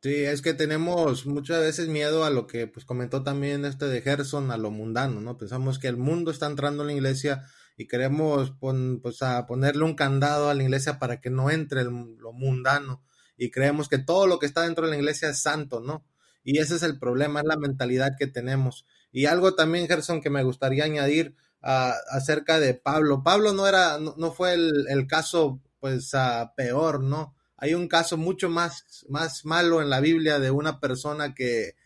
[0.03, 4.03] Sí, es que tenemos muchas veces miedo a lo que pues comentó también este de
[4.03, 5.39] Gerson, a lo mundano, ¿no?
[5.39, 7.47] Pensamos que el mundo está entrando en la iglesia
[7.77, 13.03] y queremos pues, ponerle un candado a la iglesia para que no entre lo mundano
[13.37, 16.05] y creemos que todo lo que está dentro de la iglesia es santo, ¿no?
[16.45, 18.87] Y ese es el problema, es la mentalidad que tenemos.
[19.11, 23.23] Y algo también, Gerson, que me gustaría añadir ah, acerca de Pablo.
[23.25, 27.35] Pablo no era, no, fue el, caso, pues, uh, peor, ¿no?
[27.57, 31.77] Hay un caso mucho más, más malo en la Biblia de una persona que,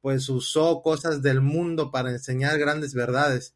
[0.00, 3.54] pues, usó cosas del mundo para enseñar grandes verdades.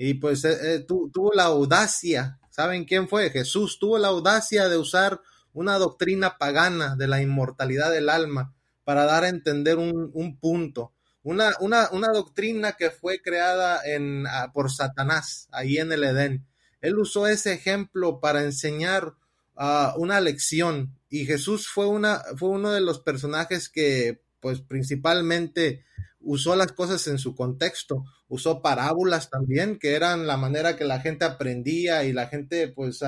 [0.00, 3.30] Y pues eh, eh, tuvo la audacia, ¿saben quién fue?
[3.30, 5.20] Jesús tuvo la audacia de usar
[5.52, 10.92] una doctrina pagana de la inmortalidad del alma para dar a entender un, punto.
[11.24, 16.46] Una, una, una, doctrina que fue creada en, ah, por Satanás ahí en el Edén.
[16.80, 19.14] Él usó ese ejemplo para enseñar
[19.56, 25.84] uh, una lección y Jesús fue, una, fue uno de los personajes que pues principalmente
[26.20, 31.00] usó las cosas en su contexto, usó parábolas también, que eran la manera que la
[31.00, 33.00] gente aprendía y la gente pues,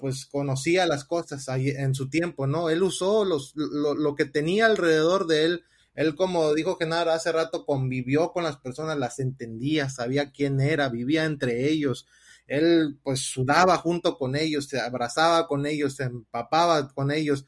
[0.00, 2.70] pues conocía las cosas ahí en su tiempo, ¿no?
[2.70, 5.64] Él usó los, lo, que tenía alrededor de él.
[5.94, 10.88] Él, como dijo Genaro hace rato, convivió con las personas, las entendía, sabía quién era,
[10.88, 12.06] vivía entre ellos.
[12.46, 17.46] Él pues sudaba junto con ellos, se abrazaba con ellos, se empapaba con ellos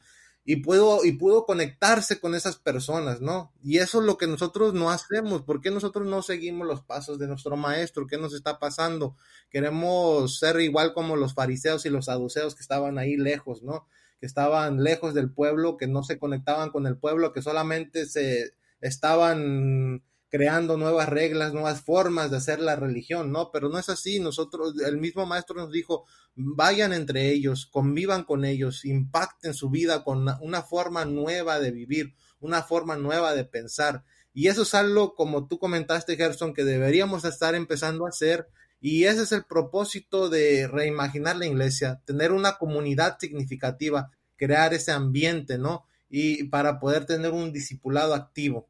[0.50, 3.52] y pudo, y pudo conectarse con esas personas, ¿no?
[3.62, 5.42] Y eso es lo que nosotros no hacemos.
[5.42, 8.06] ¿Por qué nosotros no seguimos los pasos de nuestro maestro?
[8.06, 9.14] ¿Qué nos está pasando?
[9.50, 13.86] Queremos ser igual como los fariseos y los saduceos que estaban ahí lejos, ¿no?
[14.20, 18.54] Que estaban lejos del pueblo, que no se conectaban con el pueblo, que solamente se
[18.80, 23.50] estaban creando nuevas reglas, nuevas formas de hacer la religión, ¿no?
[23.50, 24.20] Pero no es así.
[24.20, 30.04] Nosotros, el mismo maestro nos dijo, vayan entre ellos, convivan con ellos, impacten su vida
[30.04, 34.04] con una, forma nueva de vivir, una forma nueva de pensar.
[34.34, 38.48] Y eso es algo, como tú comentaste, Gerson, que deberíamos estar empezando a hacer.
[38.80, 44.92] Y ese es el propósito de reimaginar la iglesia, tener una comunidad significativa, crear ese
[44.92, 45.86] ambiente, ¿no?
[46.08, 48.68] Y para poder tener un discipulado activo.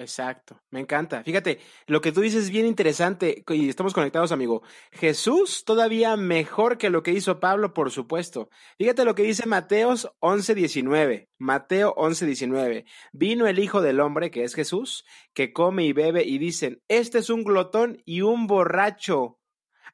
[0.00, 1.22] Exacto, me encanta.
[1.22, 4.62] Fíjate, lo que tú dices es bien interesante y estamos conectados, amigo.
[4.92, 8.48] Jesús todavía mejor que lo que hizo Pablo, por supuesto.
[8.78, 11.28] Fíjate lo que dice Mateos 11:19.
[11.36, 12.86] Mateo 11:19.
[13.12, 17.18] Vino el Hijo del Hombre, que es Jesús, que come y bebe y dicen, este
[17.18, 19.38] es un glotón y un borracho,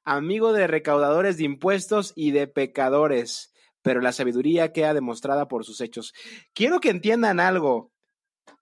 [0.04, 5.80] amigo de recaudadores de impuestos y de pecadores, pero la sabiduría queda demostrada por sus
[5.80, 6.12] hechos.
[6.54, 7.90] Quiero que entiendan algo.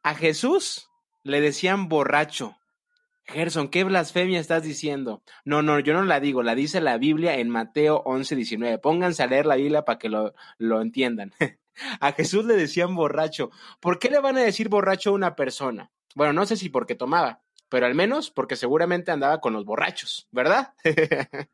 [0.02, 0.88] A Jesús
[1.25, 2.57] le decían borracho.
[3.27, 5.23] Gerson, ¿qué blasfemia estás diciendo?
[5.45, 8.79] No, no, yo no la digo, la dice la Biblia en Mateo 11, 19.
[8.79, 11.33] Pónganse a leer la Biblia para que lo, lo entiendan.
[12.01, 13.51] a Jesús le decían borracho.
[13.81, 15.91] ¿Por qué le van a decir borracho a una persona?
[16.15, 20.29] Bueno, no sé si porque tomaba, pero al menos porque seguramente andaba con los borrachos,
[20.31, 20.75] ¿verdad?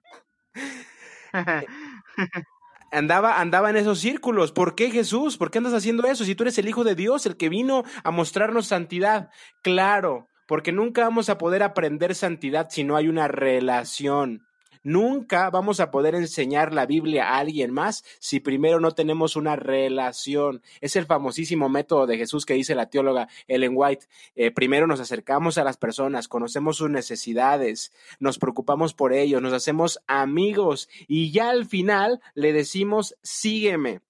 [2.90, 4.52] andaba, andaba en esos círculos.
[4.52, 5.36] ¿Por qué Jesús?
[5.36, 6.24] ¿Por qué andas haciendo eso?
[6.24, 9.30] Si tú eres el Hijo de Dios, el que vino a mostrarnos santidad.
[9.62, 14.46] Claro, porque nunca vamos a poder aprender santidad si no hay una relación.
[14.82, 19.56] Nunca vamos a poder enseñar la Biblia a alguien más si primero no tenemos una
[19.56, 20.62] relación.
[20.80, 24.06] Es el famosísimo método de Jesús que dice la teóloga Ellen White.
[24.36, 29.52] Eh, primero nos acercamos a las personas, conocemos sus necesidades, nos preocupamos por ellos, nos
[29.52, 34.00] hacemos amigos y ya al final le decimos sígueme.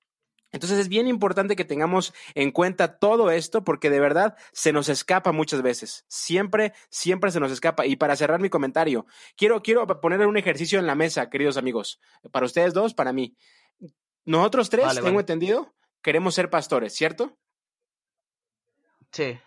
[0.52, 4.88] Entonces es bien importante que tengamos en cuenta todo esto porque de verdad se nos
[4.88, 6.04] escapa muchas veces.
[6.08, 7.86] Siempre, siempre se nos escapa.
[7.86, 12.00] Y para cerrar mi comentario, quiero, quiero poner un ejercicio en la mesa, queridos amigos.
[12.32, 13.36] Para ustedes dos, para mí.
[14.24, 17.38] Nosotros tres, tengo entendido, queremos ser pastores, ¿cierto?
[19.12, 19.38] Sí.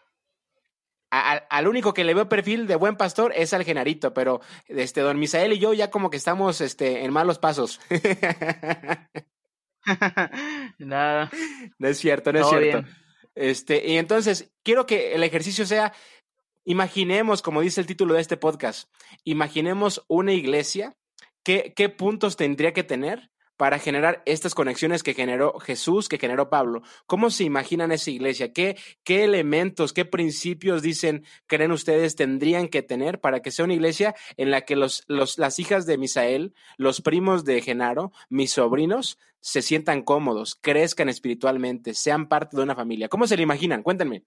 [1.09, 5.19] al único que le veo perfil de buen pastor es al Genarito, pero este don
[5.19, 7.79] Misael y yo ya como que estamos este, en malos pasos.
[10.77, 11.29] Nada.
[11.77, 12.87] No es cierto, no es cierto.
[13.35, 15.93] Este, y entonces, quiero que el ejercicio sea,
[16.65, 18.89] imaginemos, como dice el título de este podcast,
[19.23, 20.95] imaginemos una iglesia,
[21.43, 26.49] ¿qué, qué puntos tendría que tener para generar estas conexiones que generó Jesús, que generó
[26.49, 26.81] Pablo.
[27.05, 28.51] ¿Cómo se imaginan esa iglesia?
[28.51, 33.75] ¿Qué, qué elementos, qué principios dicen, creen ustedes, tendrían que tener para que sea una
[33.75, 39.61] iglesia en la que las hijas de Misael, los primos de Genaro, mis sobrinos, se
[39.61, 43.09] sientan cómodos, crezcan espiritualmente, sean parte de una familia?
[43.09, 43.83] ¿Cómo se lo imaginan?
[43.83, 44.23] Cuéntenme.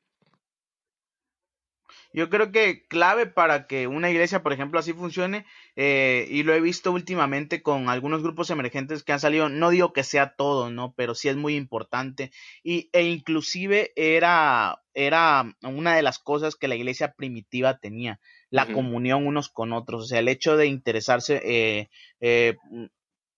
[2.17, 5.45] Yo creo que clave para que una iglesia, por ejemplo, así funcione,
[5.77, 9.93] eh, y lo he visto últimamente con algunos grupos emergentes que han salido, no digo
[9.93, 10.95] que sea todo, ¿no?
[10.97, 12.33] Pero sí es muy importante.
[12.63, 18.65] Y, e inclusive era, era una de las cosas que la iglesia primitiva tenía, la
[18.65, 22.57] comunión unos con otros, o sea, el hecho de interesarse eh, eh,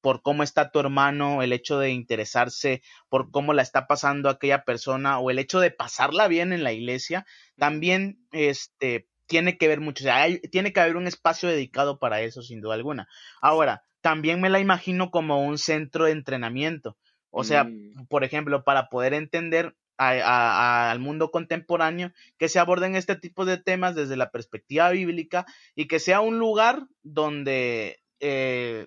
[0.01, 4.65] por cómo está tu hermano, el hecho de interesarse por cómo la está pasando aquella
[4.65, 9.81] persona o el hecho de pasarla bien en la iglesia, también este tiene que ver
[9.81, 13.09] mucho, o sea, tiene que haber un espacio dedicado para eso sin duda alguna.
[13.43, 16.97] Ahora, también me la imagino como un centro de entrenamiento.
[17.31, 18.07] O sea, mm.
[18.09, 23.97] por ejemplo, para poder entender al mundo contemporáneo, que se aborden este tipo de temas
[23.97, 28.87] desde la perspectiva bíblica y que sea un lugar donde eh,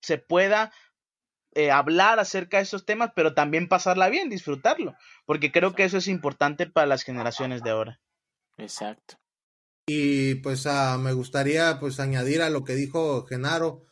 [0.00, 0.72] se pueda
[1.54, 4.94] eh, hablar acerca de esos temas, pero también pasarla bien, disfrutarlo,
[5.26, 8.00] porque creo que eso es importante para las generaciones de ahora.
[8.56, 9.16] Exacto.
[9.86, 13.84] Y pues ah, me gustaría pues añadir a lo que dijo Genaro,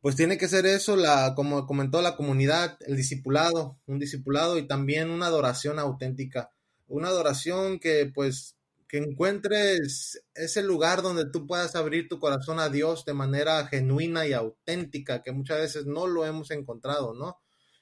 [0.00, 4.66] pues tiene que ser eso, la, como comentó la comunidad, el discipulado, un discipulado y
[4.66, 6.50] también una adoración auténtica,
[6.88, 8.56] una adoración que pues
[8.92, 14.26] que encuentres ese lugar donde tú puedas abrir tu corazón a Dios de manera genuina
[14.26, 17.40] y auténtica, que muchas veces no lo hemos encontrado, ¿no?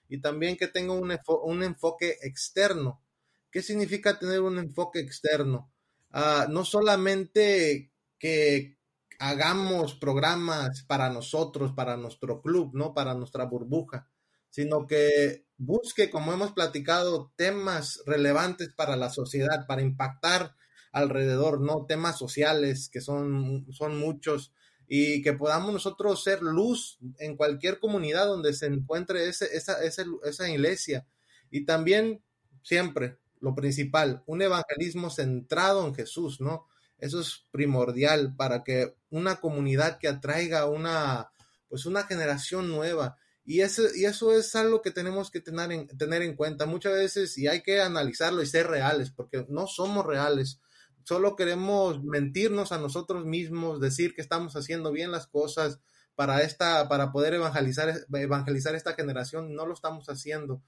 [0.09, 3.03] Y también que tenga un, un enfoque externo.
[3.51, 5.73] ¿Qué significa tener un enfoque externo?
[6.12, 8.79] Ah, no solamente que
[9.18, 12.94] hagamos programas para nosotros, para nuestro club, ¿no?
[12.94, 14.09] Para nuestra burbuja,
[14.49, 20.55] sino que busque, como hemos platicado, temas relevantes para la sociedad, para impactar
[20.92, 21.87] alrededor, ¿no?
[21.87, 24.53] Temas sociales que son, son muchos
[24.88, 30.50] y que podamos nosotros ser luz en cualquier comunidad donde se encuentre ese, esa, esa
[30.50, 31.07] iglesia.
[31.50, 32.22] Y también,
[32.62, 36.66] siempre, lo principal, un evangelismo centrado en Jesús, ¿no?
[36.98, 41.31] Eso es primordial para que una comunidad que atraiga una,
[41.68, 43.16] pues una generación nueva.
[43.44, 46.92] Y eso, y eso es algo que tenemos que tener en, tener en cuenta muchas
[46.92, 50.61] veces y hay que analizarlo y ser reales, porque no somos reales
[51.11, 55.81] solo queremos mentirnos a nosotros mismos, decir que estamos haciendo bien las cosas
[56.14, 60.62] para esta, para poder evangelizar, evangelizar esta generación, no lo estamos haciendo.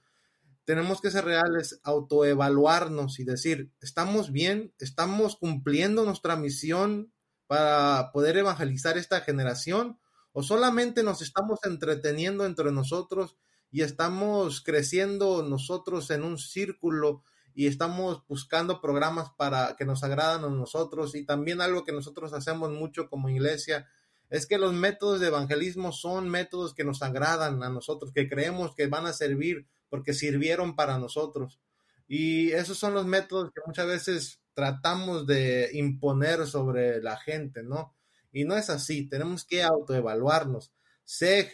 [0.65, 4.75] Tenemos que ser reales, autoevaluarnos y decir, ¿estamos bien?
[4.81, 7.13] ¿Estamos cumpliendo nuestra misión
[7.47, 10.01] para poder evangelizar esta generación?
[10.33, 13.37] ¿O solamente nos estamos entreteniendo entre nosotros
[13.71, 17.23] y estamos creciendo nosotros en un círculo
[17.55, 22.33] y estamos buscando programas para que nos agradan a nosotros y también algo que nosotros
[22.33, 23.88] hacemos mucho como iglesia
[24.31, 28.75] es que los métodos de evangelismo son métodos que nos agradan a nosotros, que creemos
[28.75, 31.61] que van a servir porque sirvieron para nosotros.
[32.09, 37.94] Y esos son los métodos que muchas veces tratamos de imponer sobre la gente, ¿no?
[38.33, 40.73] Y no es así, tenemos que autoevaluarnos.
[41.05, 41.50] Sé,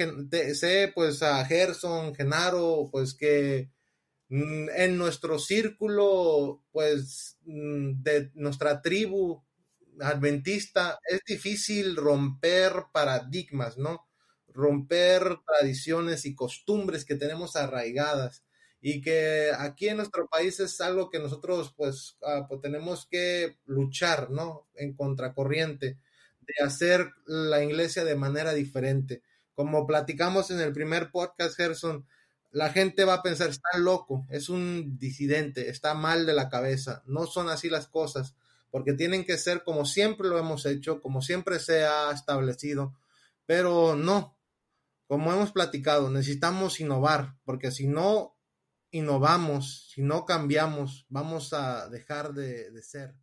[0.54, 3.70] sé pues a Gerson, Genaro, pues que
[4.30, 9.42] en nuestro círculo, pues, mm, de nuestra tribu
[10.00, 14.06] adventista, es difícil romper paradigmas, ¿no?
[14.48, 18.44] Romper tradiciones y costumbres que tenemos arraigadas.
[18.80, 23.58] y que aquí en nuestro país es algo que nosotros pues, ah, pues tenemos que
[23.66, 24.68] luchar, ¿no?
[24.74, 25.98] En contracorriente,
[26.40, 29.22] de hacer la iglesia de manera diferente.
[29.54, 32.06] Como platicamos en el primer podcast, Gerson,
[32.50, 37.02] la gente va a pensar, está loco, es un disidente, está mal de la cabeza,
[37.06, 38.34] no son así las cosas,
[38.70, 42.94] porque tienen que ser como siempre lo hemos hecho, como siempre se ha establecido,
[43.46, 44.36] pero no,
[45.06, 48.36] como hemos platicado, necesitamos innovar, porque si no
[48.90, 53.14] innovamos, si no cambiamos, vamos a dejar de, de ser.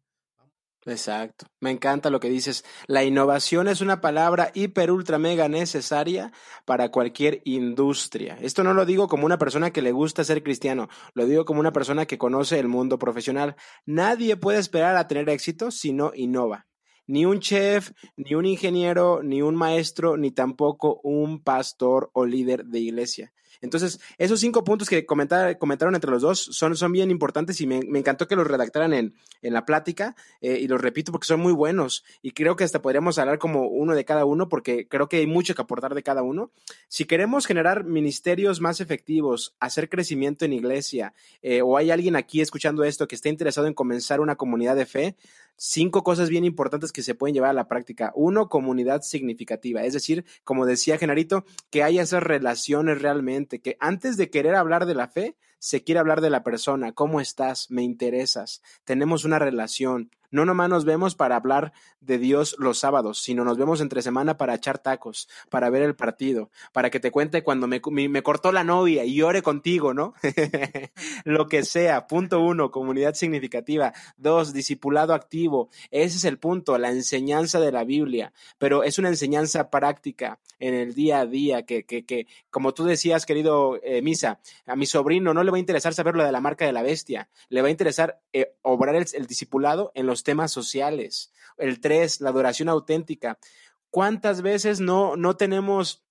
[0.87, 1.47] Exacto.
[1.59, 2.63] Me encanta lo que dices.
[2.85, 6.31] La innovación es una palabra hiper, ultra, mega necesaria
[6.63, 8.37] para cualquier industria.
[8.39, 11.59] Esto no lo digo como una persona que le gusta ser cristiano, lo digo como
[11.59, 13.55] una persona que conoce el mundo profesional.
[13.87, 16.67] Nadie puede esperar a tener éxito si no innova.
[17.07, 22.65] Ni un chef, ni un ingeniero, ni un maestro, ni tampoco un pastor o líder
[22.65, 23.33] de iglesia.
[23.65, 27.79] Entonces, esos cinco puntos que comentaron entre los dos son, son bien importantes y me,
[27.79, 31.51] encantó que los redactaran en, en la plática eh, y los repito porque son muy
[31.51, 35.17] buenos y creo que hasta podríamos hablar como uno de cada uno porque creo que
[35.17, 36.51] hay mucho que aportar de cada uno.
[36.87, 42.41] Si queremos generar ministerios más efectivos, hacer crecimiento en iglesia eh, o hay alguien aquí
[42.41, 45.15] escuchando esto que esté interesado en comenzar una comunidad de fe,
[45.57, 48.11] cinco cosas bien importantes que se pueden llevar a la práctica.
[48.15, 54.17] Uno, comunidad significativa, es decir, como decía Genarito, que haya esas relaciones realmente, que antes
[54.17, 57.81] de querer hablar de la fe, se quiere hablar de la persona, cómo estás, me
[57.81, 63.43] interesas, tenemos una relación, no nomás nos vemos para hablar de Dios los sábados, sino
[63.43, 67.43] nos vemos entre semana para echar tacos, para ver el partido, para que te cuente
[67.43, 67.81] cuando me,
[68.21, 70.13] cortó la novia y llore contigo, ¿no?
[71.23, 72.07] Lo que sea.
[72.07, 73.93] Punto uno, comunidad significativa.
[74.17, 75.69] Dos, discipulado activo.
[75.89, 80.73] Ese es el punto, la enseñanza de la Biblia, pero es una enseñanza práctica en
[80.73, 84.85] el día a día que, que, que como tú decías, querido eh, Misa, a mi
[84.85, 87.61] sobrino no le va a interesar saber lo de la marca de la bestia, le
[87.61, 91.31] va a interesar eh, obrar el, el discipulado en los temas sociales.
[91.57, 93.39] El tres, la adoración auténtica.
[93.89, 96.03] ¿Cuántas veces no, no tenemos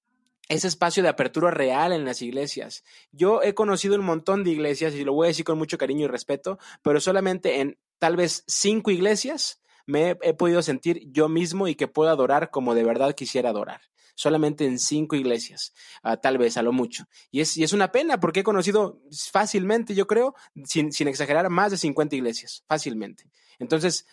[0.48, 2.82] ese espacio de apertura real en las iglesias?
[3.12, 6.06] Yo he conocido un montón de iglesias y lo voy a decir con mucho cariño
[6.06, 11.68] y respeto, pero solamente en tal vez cinco iglesias me he, podido sentir yo mismo
[11.68, 13.82] y que puedo adorar como de verdad quisiera adorar
[14.14, 17.04] solamente en cinco iglesias, ah, tal vez a lo mucho.
[17.30, 19.00] Y es, es una pena porque he conocido
[19.30, 20.34] fácilmente, yo creo,
[20.64, 23.28] sin, sin exagerar, más de 50 iglesias, fácilmente.
[23.58, 24.06] Entonces,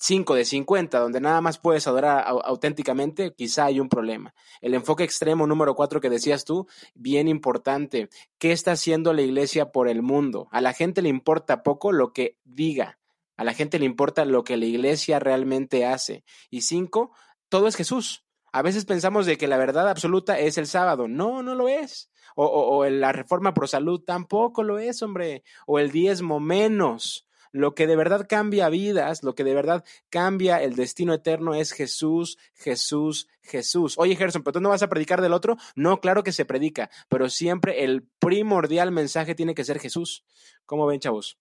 [0.00, 4.32] 5 de 50, donde nada más puedes adorar auténticamente, quizá hay un problema.
[4.60, 8.08] El enfoque extremo número 4 que decías tú, bien importante.
[8.38, 10.48] ¿Qué está haciendo la iglesia por el mundo?
[10.52, 12.98] A la gente le importa poco lo que diga.
[13.36, 16.24] A la gente le importa lo que la iglesia realmente hace.
[16.48, 17.12] Y cinco,
[17.48, 18.24] todo es Jesús.
[18.52, 21.08] A veces pensamos de que la verdad absoluta es el sábado.
[21.08, 22.10] No, no lo es.
[22.34, 25.42] O, o, o la reforma pro salud tampoco lo es, hombre.
[25.66, 27.26] O el diezmo menos.
[27.52, 31.72] Lo que de verdad cambia vidas, lo que de verdad cambia el destino eterno es
[31.72, 33.94] Jesús, Jesús, Jesús.
[33.96, 35.56] Oye, Gerson, ¿pero tú no vas a predicar del otro?
[35.74, 40.24] No, claro que se predica, pero siempre el primordial mensaje tiene que ser Jesús.
[40.66, 41.38] ¿Cómo ven, chavos?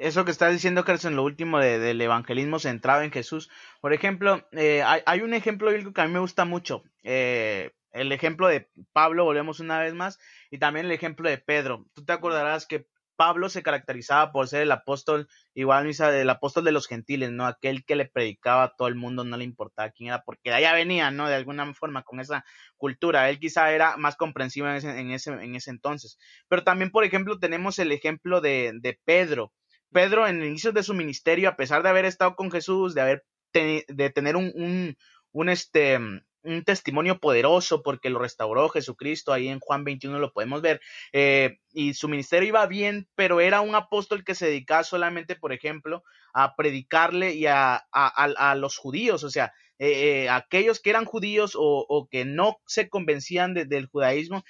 [0.00, 3.50] Eso que está diciendo Gerson, lo último del evangelismo centrado en Jesús.
[3.82, 6.82] Por ejemplo, eh, hay, un ejemplo que a mí me gusta mucho.
[7.02, 10.18] Eh, el ejemplo de Pablo, volvemos una vez más,
[10.50, 11.84] y también el ejemplo de Pedro.
[11.92, 12.86] Tú te acordarás que
[13.16, 17.44] Pablo se caracterizaba por ser el apóstol, igual misa del apóstol de los gentiles, ¿no?
[17.46, 20.56] Aquel que le predicaba a todo el mundo, no le importaba quién era, porque de
[20.56, 21.28] allá venía, ¿no?
[21.28, 22.46] De alguna forma con esa
[22.78, 23.28] cultura.
[23.28, 26.18] Él quizá era más comprensivo en ese, en ese, en ese entonces.
[26.48, 29.52] Pero también, por ejemplo, tenemos el ejemplo de, de Pedro.
[29.92, 33.00] Pedro, en el inicio de su ministerio, a pesar de haber estado con Jesús, de
[33.00, 34.96] haber de tener un,
[35.32, 35.98] un, este
[36.42, 40.80] un testimonio poderoso porque lo restauró Jesucristo, ahí en Juan 21 lo podemos ver,
[41.12, 45.52] eh, y su ministerio iba bien, pero era un apóstol que se dedicaba solamente, por
[45.52, 51.04] ejemplo, a predicarle y a, a, los judíos, o sea, eh, eh, aquellos que eran
[51.04, 54.44] judíos o, o, que no se convencían del judaísmo,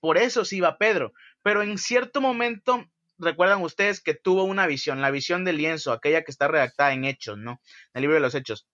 [0.00, 1.12] por eso sí iba Pedro,
[1.42, 2.84] pero en cierto momento
[3.18, 7.04] recuerdan ustedes que tuvo una visión, la visión del lienzo, aquella que está redactada en
[7.04, 7.60] Hechos, ¿no?
[7.92, 8.66] En el libro de los Hechos.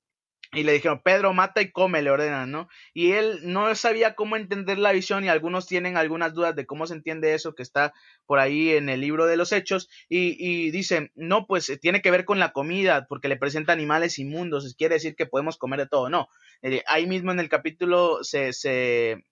[0.55, 2.68] Y le dijeron, Pedro, mata y come, le ordenan, ¿no?
[2.92, 6.86] Y él no sabía cómo entender la visión y algunos tienen algunas dudas de cómo
[6.86, 7.92] se entiende eso que está
[8.26, 9.88] por ahí en el libro de los hechos.
[10.09, 13.72] Y, y dicen, no, pues eh, tiene que ver con la comida, porque le presenta
[13.72, 16.09] animales inmundos, quiere decir que podemos comer de todo.
[16.09, 16.28] No,
[16.62, 19.24] eh, ahí mismo en el capítulo se, se,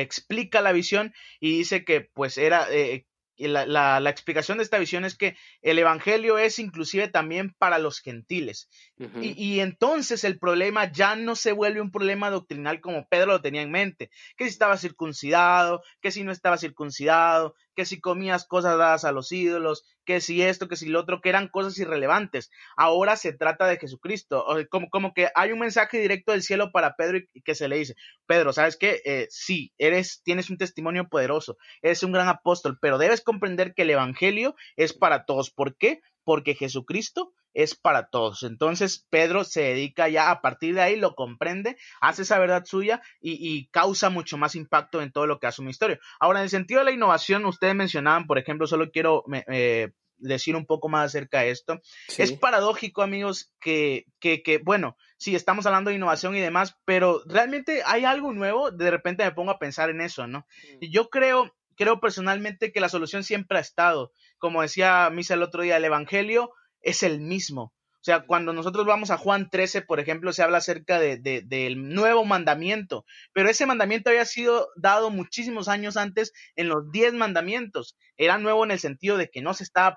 [0.00, 2.66] explica la visión y dice que pues era...
[2.70, 3.06] Eh,
[3.36, 7.78] la, la, la, explicación de esta visión es que el Evangelio es inclusive también para
[7.78, 8.68] los gentiles.
[8.98, 9.24] Uh -huh.
[9.24, 13.40] y, y, entonces el problema ya no se vuelve un problema doctrinal como Pedro lo
[13.40, 18.46] tenía en mente, que si estaba circuncidado, que si no estaba circuncidado, que si comías
[18.46, 21.78] cosas dadas a los ídolos, que si esto, que si lo otro, que eran cosas
[21.78, 22.50] irrelevantes.
[22.76, 26.96] Ahora se trata de Jesucristo, como, como que hay un mensaje directo del cielo para
[26.96, 27.94] Pedro y que se le dice,
[28.26, 29.00] Pedro, ¿sabes qué?
[29.04, 33.82] Eh, sí, eres, tienes un testimonio poderoso, eres un gran apóstol, pero debes comprender que
[33.82, 35.50] el Evangelio es para todos.
[35.50, 36.00] ¿Por qué?
[36.24, 38.42] Porque Jesucristo es para todos.
[38.42, 43.00] Entonces Pedro se dedica ya a partir de ahí, lo comprende, hace esa verdad suya
[43.20, 45.98] y, y, causa mucho más impacto en todo lo que hace un misterio.
[46.20, 50.56] Ahora, en el sentido de la innovación, ustedes mencionaban, por ejemplo, solo quiero eh, decir
[50.56, 51.80] un poco más acerca de esto.
[52.08, 52.22] Sí.
[52.22, 57.22] Es paradójico, amigos, que, que, que, bueno, sí, estamos hablando de innovación y demás, pero
[57.26, 60.46] realmente hay algo nuevo, de repente me pongo a pensar en eso, ¿no?
[60.80, 65.42] Y yo creo, creo personalmente que la solución siempre ha estado, como decía Misa el
[65.42, 66.52] otro día, el Evangelio
[66.84, 67.72] es el mismo.
[67.94, 71.40] O sea, cuando nosotros vamos a Juan 13, por ejemplo, se habla acerca de, de,
[71.40, 77.14] del nuevo mandamiento, pero ese mandamiento había sido dado muchísimos años antes en los diez
[77.14, 77.96] mandamientos.
[78.18, 79.96] Era nuevo en el sentido de que no se estaba.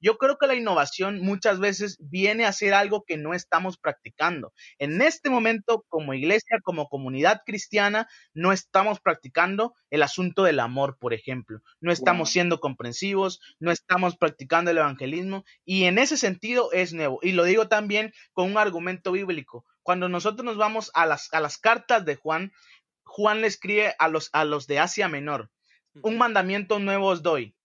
[0.00, 4.52] Yo creo que la innovación muchas veces viene a ser algo que no estamos practicando.
[4.78, 10.98] En este momento, como iglesia, como comunidad cristiana, no estamos practicando el asunto del amor,
[10.98, 11.60] por ejemplo.
[11.80, 12.32] No estamos wow.
[12.32, 17.18] siendo comprensivos, no estamos practicando el evangelismo y en ese sentido es nuevo.
[17.22, 19.64] Y lo digo también con un argumento bíblico.
[19.82, 22.52] Cuando nosotros nos vamos a las, a las cartas de Juan,
[23.04, 25.50] Juan le escribe a los, a los de Asia Menor.
[26.02, 27.56] Un mandamiento nuevo os doy,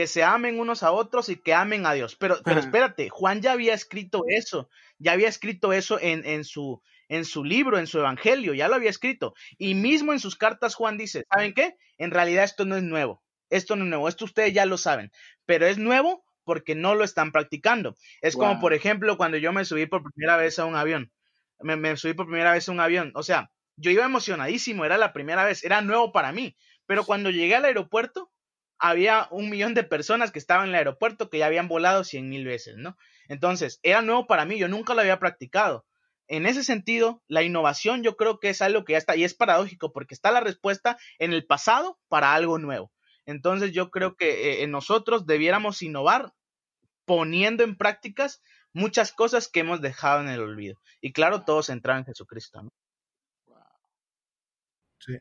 [0.00, 2.16] que se amen unos a otros y que amen a Dios.
[2.16, 6.80] Pero, pero espérate, Juan ya había escrito eso, ya había escrito eso en, en, su,
[7.10, 9.34] en su libro, en su evangelio, ya lo había escrito.
[9.58, 11.76] Y mismo en sus cartas Juan dice, ¿saben qué?
[11.98, 15.12] En realidad esto no es nuevo, esto no es nuevo, esto ustedes ya lo saben,
[15.44, 17.94] pero es nuevo porque no lo están practicando.
[18.22, 18.46] Es wow.
[18.46, 21.12] como, por ejemplo, cuando yo me subí por primera vez a un avión,
[21.58, 24.96] me, me subí por primera vez a un avión, o sea, yo iba emocionadísimo, era
[24.96, 28.30] la primera vez, era nuevo para mí, pero cuando llegué al aeropuerto,
[28.80, 32.28] había un millón de personas que estaban en el aeropuerto que ya habían volado cien
[32.28, 32.96] mil veces, ¿no?
[33.28, 35.86] Entonces, era nuevo para mí, yo nunca lo había practicado.
[36.26, 39.34] En ese sentido, la innovación yo creo que es algo que ya está, y es
[39.34, 42.90] paradójico, porque está la respuesta en el pasado para algo nuevo.
[43.26, 46.32] Entonces, yo creo que eh, nosotros debiéramos innovar
[47.04, 50.80] poniendo en prácticas muchas cosas que hemos dejado en el olvido.
[51.00, 52.70] Y claro, todos entrar en Jesucristo, ¿no?
[54.98, 55.18] Sí.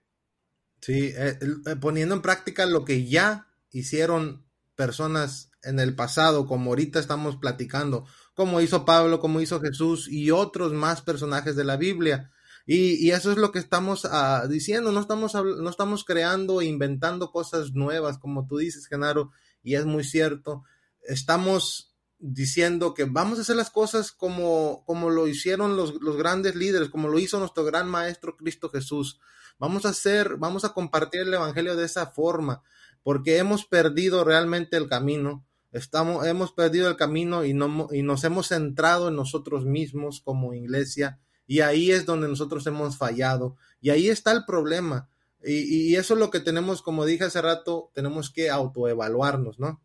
[0.82, 4.46] Sí, eh, eh, poniendo en práctica lo que ya hicieron
[4.76, 10.32] personas en el pasado, como ahorita estamos platicando, como hizo Pablo, como hizo Jesús y
[10.32, 12.32] otros más personajes de la Biblia.
[12.66, 16.66] Y, y eso es lo que estamos uh, diciendo, no estamos, no estamos creando e
[16.66, 19.32] inventando cosas nuevas, como tú dices, Genaro,
[19.64, 20.64] y es muy cierto.
[21.02, 26.56] Estamos diciendo que vamos a hacer las cosas como, como lo hicieron los, los grandes
[26.56, 29.20] líderes, como lo hizo nuestro gran maestro Cristo Jesús.
[29.58, 32.62] Vamos a hacer, vamos a compartir el evangelio de esa forma,
[33.04, 35.46] porque hemos perdido realmente el camino.
[35.72, 40.54] Estamos, hemos perdido el camino y, no, y nos hemos centrado en nosotros mismos como
[40.54, 45.10] iglesia, y ahí es donde nosotros hemos fallado, y ahí está el problema.
[45.44, 49.82] Y, y eso es lo que tenemos, como dije hace rato, tenemos que autoevaluarnos, ¿no?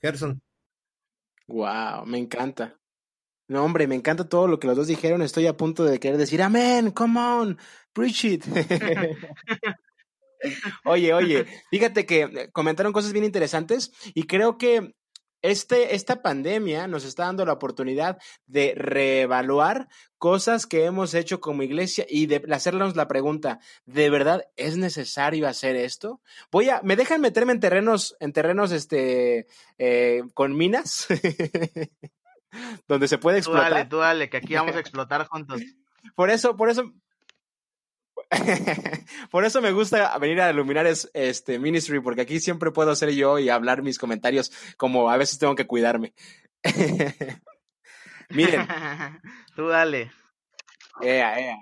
[0.00, 0.42] Gerson.
[1.46, 2.78] Wow, me encanta.
[3.46, 5.22] No, hombre, me encanta todo lo que los dos dijeron.
[5.22, 7.58] Estoy a punto de querer decir, amén, come on,
[7.92, 8.44] preach it.
[10.84, 14.94] oye, oye, fíjate que comentaron cosas bien interesantes y creo que
[15.42, 18.16] este, esta pandemia nos está dando la oportunidad
[18.46, 24.46] de reevaluar cosas que hemos hecho como iglesia y de hacernos la pregunta, ¿de verdad
[24.56, 26.22] es necesario hacer esto?
[26.50, 31.08] Voy a, ¿me dejan meterme en terrenos, en terrenos, este, eh, con minas?
[32.88, 33.68] donde se puede explotar.
[33.68, 35.60] Tú dale, tú dale, que aquí vamos a explotar juntos.
[36.14, 36.92] Por eso, por eso,
[39.30, 43.38] por eso me gusta venir a Luminares este, Ministry, porque aquí siempre puedo ser yo
[43.38, 46.14] y hablar mis comentarios como a veces tengo que cuidarme.
[48.30, 48.66] Miren.
[49.56, 50.12] Tú dale.
[51.00, 51.56] Ea, ea.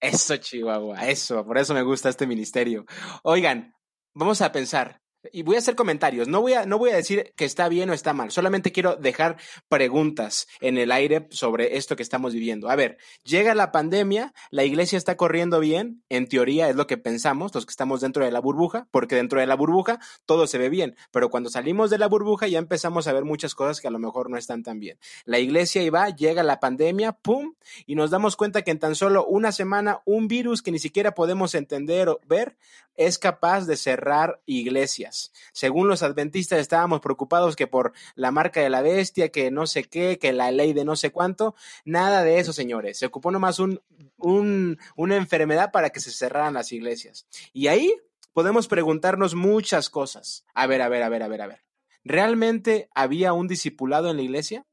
[0.00, 2.86] Eso, Chihuahua, eso, por eso me gusta este ministerio.
[3.24, 3.74] Oigan,
[4.14, 5.00] vamos a pensar,
[5.32, 6.28] y voy a hacer comentarios.
[6.28, 8.30] No voy a, no voy a decir que está bien o está mal.
[8.30, 9.36] Solamente quiero dejar
[9.68, 12.70] preguntas en el aire sobre esto que estamos viviendo.
[12.70, 16.02] A ver, llega la pandemia, la iglesia está corriendo bien.
[16.08, 19.40] En teoría es lo que pensamos, los que estamos dentro de la burbuja, porque dentro
[19.40, 20.96] de la burbuja todo se ve bien.
[21.10, 23.98] Pero cuando salimos de la burbuja ya empezamos a ver muchas cosas que a lo
[23.98, 24.98] mejor no están tan bien.
[25.24, 27.54] La iglesia iba, llega la pandemia, pum,
[27.86, 31.14] y nos damos cuenta que en tan solo una semana un virus que ni siquiera
[31.14, 32.56] podemos entender o ver
[32.96, 35.07] es capaz de cerrar iglesias
[35.52, 39.84] Según los adventistas estábamos preocupados que por la marca de la bestia, que no sé
[39.84, 41.54] qué, que la ley de no sé cuánto,
[41.84, 42.98] nada de eso, señores.
[42.98, 43.80] Se ocupó nomás un,
[44.16, 47.26] un, una enfermedad para que se cerraran las iglesias.
[47.52, 47.94] Y ahí
[48.32, 50.44] podemos preguntarnos muchas cosas.
[50.54, 51.64] A ver, a ver, a ver, a ver, a ver.
[52.04, 54.66] ¿Realmente había un discipulado en la iglesia?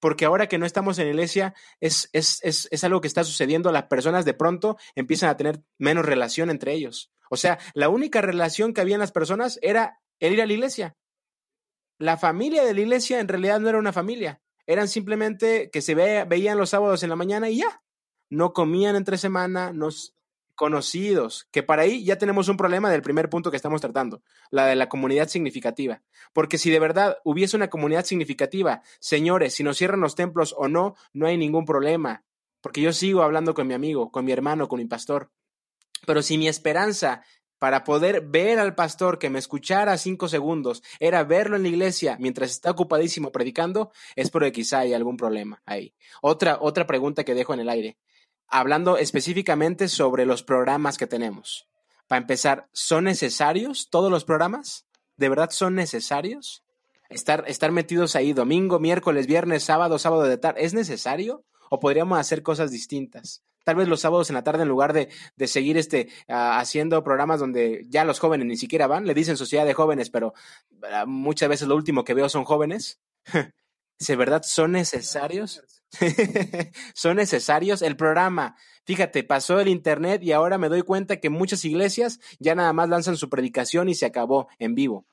[0.00, 3.72] Porque ahora que no estamos en iglesia, es, es, es, es algo que está sucediendo.
[3.72, 7.10] Las personas de pronto empiezan a tener menos relación entre ellos.
[7.34, 10.52] O sea, la única relación que había en las personas era el ir a la
[10.52, 10.96] iglesia.
[11.98, 14.40] La familia de la iglesia en realidad no era una familia.
[14.66, 17.82] Eran simplemente que se veían los sábados en la mañana y ya.
[18.30, 20.14] No comían entre semana, nos
[20.54, 24.66] conocidos, que para ahí ya tenemos un problema del primer punto que estamos tratando, la
[24.66, 26.02] de la comunidad significativa.
[26.32, 30.68] Porque si de verdad hubiese una comunidad significativa, señores, si nos cierran los templos o
[30.68, 32.24] no, no hay ningún problema.
[32.60, 35.30] Porque yo sigo hablando con mi amigo, con mi hermano, con mi pastor.
[36.06, 37.22] Pero si mi esperanza
[37.58, 42.16] para poder ver al pastor que me escuchara cinco segundos era verlo en la iglesia
[42.20, 45.94] mientras está ocupadísimo predicando, es porque quizá hay algún problema ahí.
[46.20, 47.98] Otra, otra pregunta que dejo en el aire
[48.48, 51.68] hablando específicamente sobre los programas que tenemos.
[52.06, 54.86] Para empezar, ¿son necesarios todos los programas?
[55.16, 56.62] ¿De verdad son necesarios?
[57.08, 61.44] Estar, estar metidos ahí domingo, miércoles, viernes, sábado, sábado de tarde, ¿es necesario?
[61.70, 63.42] ¿O podríamos hacer cosas distintas?
[63.64, 67.02] Tal vez los sábados en la tarde, en lugar de, de seguir este, uh, haciendo
[67.02, 70.34] programas donde ya los jóvenes ni siquiera van, le dicen sociedad de jóvenes, pero
[70.70, 73.00] uh, muchas veces lo último que veo son jóvenes.
[73.98, 75.62] ¿De verdad son necesarios?
[76.94, 77.82] ¿Son necesarios?
[77.82, 82.54] El programa, fíjate, pasó el Internet y ahora me doy cuenta que muchas iglesias ya
[82.54, 85.06] nada más lanzan su predicación y se acabó en vivo.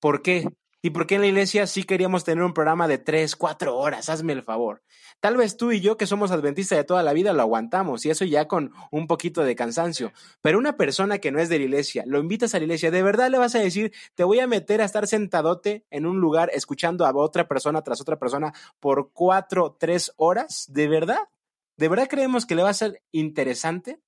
[0.00, 0.46] ¿Por qué?
[0.82, 4.08] ¿Y por qué en la iglesia sí queríamos tener un programa de tres, cuatro horas?
[4.08, 4.82] Hazme el favor.
[5.20, 8.10] Tal vez tú y yo, que somos adventistas de toda la vida, lo aguantamos, y
[8.10, 10.12] eso ya con un poquito de cansancio.
[10.42, 13.02] Pero una persona que no es de la iglesia, lo invitas a la iglesia, ¿de
[13.02, 16.50] verdad le vas a decir, te voy a meter a estar sentadote en un lugar
[16.52, 20.66] escuchando a otra persona tras otra persona por cuatro, tres horas?
[20.68, 21.28] ¿De verdad?
[21.76, 24.00] ¿De verdad creemos que le va a ser interesante?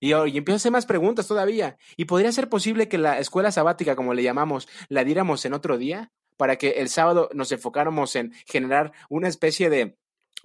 [0.00, 1.76] Y, y empiezo a hacer más preguntas todavía.
[1.96, 5.78] ¿Y podría ser posible que la escuela sabática, como le llamamos, la diéramos en otro
[5.78, 6.10] día?
[6.36, 9.96] Para que el sábado nos enfocáramos en generar una especie de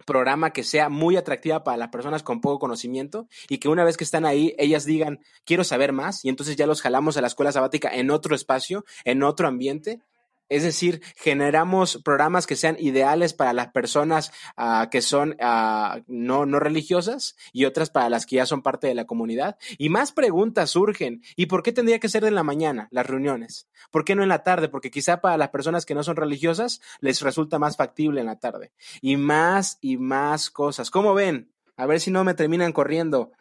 [0.06, 3.98] programa que sea muy atractiva para las personas con poco conocimiento y que una vez
[3.98, 7.28] que están ahí, ellas digan, quiero saber más, y entonces ya los jalamos a la
[7.28, 10.02] escuela sabática en otro espacio, en otro ambiente,
[10.50, 16.46] es decir, generamos programas que sean ideales para las personas uh, que son uh, no,
[16.46, 19.58] no religiosas y otras para las que ya son parte de la comunidad.
[19.78, 21.22] Y más preguntas surgen.
[21.36, 23.68] ¿Y por qué tendría que ser en la mañana las reuniones?
[23.92, 24.70] ¿Por qué no en la tarde?
[24.70, 28.40] Porque quizá para las personas que no son religiosas les resulta más factible en la
[28.40, 28.74] tarde.
[29.02, 30.90] Y más y más cosas.
[30.90, 31.54] ¿Cómo ven?
[31.78, 33.32] A ver si no me terminan corriendo.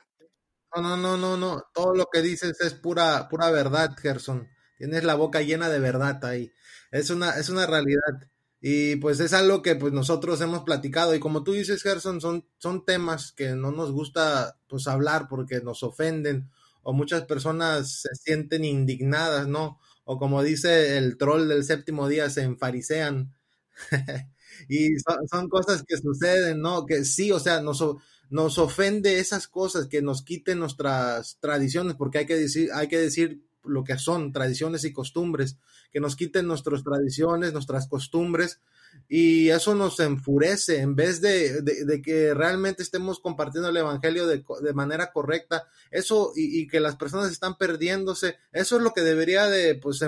[0.77, 1.63] No, no, no, no, no.
[1.73, 4.49] Todo lo que dices es pura, pura verdad, Gerson.
[4.79, 6.51] Tienes la boca llena de verdad ahí
[6.91, 8.29] es una, es una realidad.
[8.61, 12.45] Y pues es algo que pues nosotros hemos platicado y como tú dices, Gerson, son,
[12.59, 16.51] son temas que no nos gusta pues hablar porque nos ofenden
[16.83, 19.79] o muchas personas se sienten indignadas, ¿no?
[20.05, 23.33] O como dice el troll del séptimo día, se enfarisean.
[24.69, 24.89] y
[25.31, 26.87] son, cosas que suceden, ¿no?
[26.87, 27.85] Que sí, o sea, nos,
[28.31, 32.99] nos ofende esas cosas, que nos quiten nuestras tradiciones, porque hay que decir, hay que
[32.99, 35.57] decir lo que son tradiciones y costumbres,
[35.91, 38.61] que nos quiten nuestras tradiciones, nuestras costumbres,
[39.09, 44.45] y eso nos enfurece en vez de, de, que realmente estemos compartiendo el Evangelio de,
[44.63, 49.47] de manera correcta, eso y, que las personas están perdiéndose, eso es lo que debería
[49.47, 50.01] de pues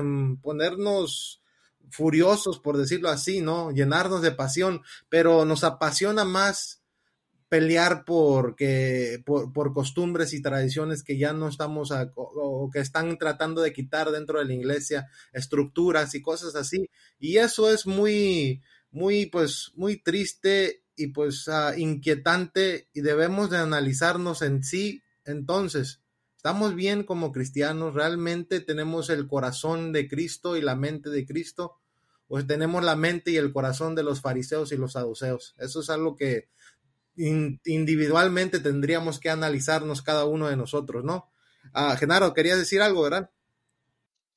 [0.42, 1.42] ponernos
[1.90, 3.70] furiosos, por decirlo así, ¿no?
[3.70, 6.79] Llenarnos de pasión, pero nos apasiona más
[7.50, 13.18] pelear por, que, por, por, costumbres y tradiciones que ya no estamos o que están
[13.18, 16.88] tratando de quitar dentro de la iglesia, estructuras y cosas así.
[17.18, 23.58] Y eso es muy, muy, pues, muy triste y pues uh, inquietante y debemos de
[23.58, 25.02] analizarnos en sí.
[25.24, 26.00] Entonces,
[26.36, 27.94] ¿estamos bien como cristianos?
[27.94, 31.80] ¿Realmente tenemos el corazón de Cristo y la mente de Cristo?
[32.28, 35.56] ¿O tenemos la mente y el corazón de los fariseos y los saduceos?
[35.58, 36.48] Eso es algo que
[37.16, 41.30] individualmente tendríamos que analizarnos cada uno de nosotros, ¿no?
[41.72, 43.30] Ah, Genaro, querías decir algo, ¿verdad?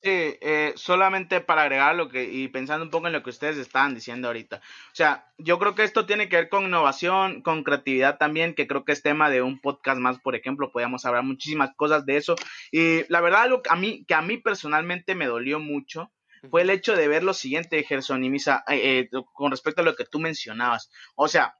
[0.04, 3.56] Sí, eh, solamente para agregar lo que, y pensando un poco en lo que ustedes
[3.56, 4.56] estaban diciendo ahorita.
[4.56, 8.66] O sea, yo creo que esto tiene que ver con innovación, con creatividad también, que
[8.66, 12.18] creo que es tema de un podcast más, por ejemplo, podríamos hablar muchísimas cosas de
[12.18, 12.34] eso.
[12.70, 16.12] Y la verdad, algo que a mí, que a mí personalmente me dolió mucho,
[16.50, 19.84] fue el hecho de ver lo siguiente, Gerson y Misa, eh, eh, con respecto a
[19.84, 20.90] lo que tú mencionabas.
[21.14, 21.56] O sea,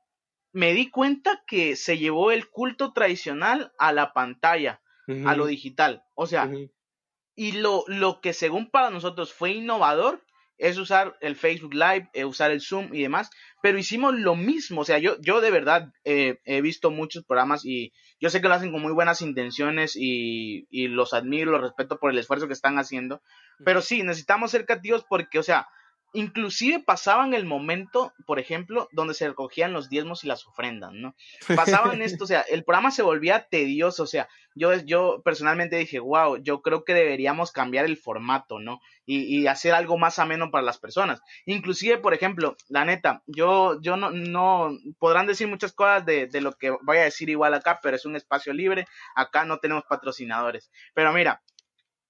[0.55, 5.29] me di cuenta que se llevó el culto tradicional a la pantalla, uh -huh.
[5.29, 6.03] a lo digital.
[6.15, 6.71] O sea, uh -huh.
[7.37, 10.25] Y lo, lo que según para nosotros fue innovador
[10.57, 13.29] es usar el Facebook Live, eh, usar el Zoom y demás,
[13.61, 17.65] pero hicimos lo mismo, o sea, yo, yo de verdad eh, he visto muchos programas
[17.65, 21.61] y yo sé que lo hacen con muy buenas intenciones y, y los admiro, los
[21.61, 23.21] respeto por el esfuerzo que están haciendo,
[23.65, 25.67] pero sí, necesitamos ser creativos porque, o sea,
[26.15, 31.15] inclusive pasaban el momento, por ejemplo, donde se recogían los diezmos y las ofrendas, ¿no?
[31.55, 35.99] Pasaban esto, o sea, el programa se volvía tedioso, o sea, yo, yo personalmente dije,
[35.99, 38.81] wow, yo creo que deberíamos cambiar el formato, ¿no?
[39.05, 41.21] Y, y hacer algo más ameno para las personas.
[41.47, 46.41] Inclusive, por ejemplo, la neta, yo, yo no, no, podrán decir muchas cosas de, de
[46.41, 48.87] lo que voy a decir igual acá, pero es un espacio libre,
[49.17, 50.71] acá no tenemos patrocinadores.
[50.95, 51.43] Pero mira,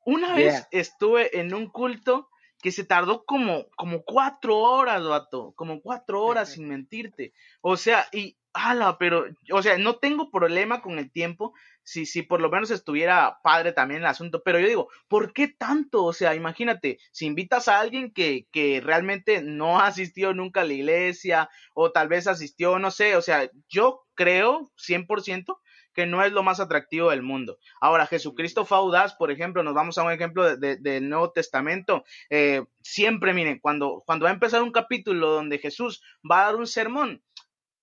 [0.05, 0.68] una vez Yeah.
[0.70, 2.28] estuve en un culto
[2.65, 7.35] que se tardó como, como cuatro horas, vato, como cuatro horas sin mentirte.
[7.61, 11.53] O sea, y, ala, pero, o sea, no tengo problema con el tiempo,
[11.83, 15.49] si, si por lo menos estuviera padre también el asunto, pero yo digo, ¿por qué
[15.49, 16.05] tanto?
[16.05, 20.65] O sea, imagínate, si invitas a alguien que, que realmente no ha asistido nunca a
[20.65, 25.59] la iglesia, o tal vez asistió, no sé, o sea, yo creo 100%
[25.95, 27.59] que no es lo más atractivo del mundo.
[27.80, 28.74] Ahora, Jesucristo fue
[29.18, 32.05] por ejemplo, nos vamos a un ejemplo de- de- del Nuevo Testamento.
[32.30, 36.57] eh, siempre, miren, cuando, cuando va a empezar un capítulo donde Jesús va a dar
[36.57, 37.22] un sermón,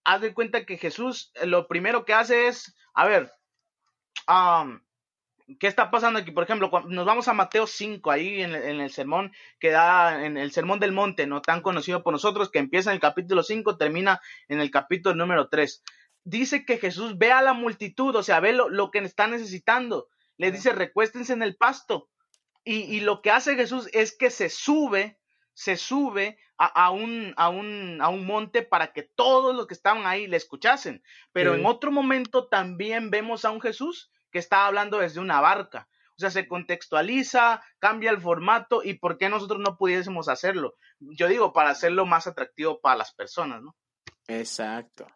[0.03, 3.31] haz de cuenta que Jesús eh, lo primero que hace es, a ver,
[4.27, 4.83] am,
[5.59, 6.31] ¿qué está pasando aquí?
[6.31, 10.51] Por ejemplo, nos vamos a Mateo 5, ahí en el sermón que da, en el
[10.51, 14.21] sermón del monte, no tan conocido por nosotros, que empieza en el capítulo 5, termina
[14.47, 15.83] en el capítulo número 3.
[16.23, 20.07] Dice que Jesús ve a la multitud, o sea, ve lo, lo que está necesitando.
[20.37, 22.09] Les dice, recuéstense en el pasto.
[22.63, 25.19] Y, y lo que hace Jesús es que se sube,
[25.53, 29.73] se sube a, a un, a, un, a un monte para que todos los que
[29.73, 31.03] estaban ahí le escuchasen.
[31.31, 31.59] Pero Sí.
[31.59, 35.89] en otro momento también vemos a un Jesús que está hablando desde una barca.
[36.17, 40.75] O sea, se contextualiza, cambia el formato y por qué nosotros no pudiésemos hacerlo.
[40.99, 43.75] Yo digo, para hacerlo más atractivo para las personas, ¿no?
[44.27, 45.07] Exacto.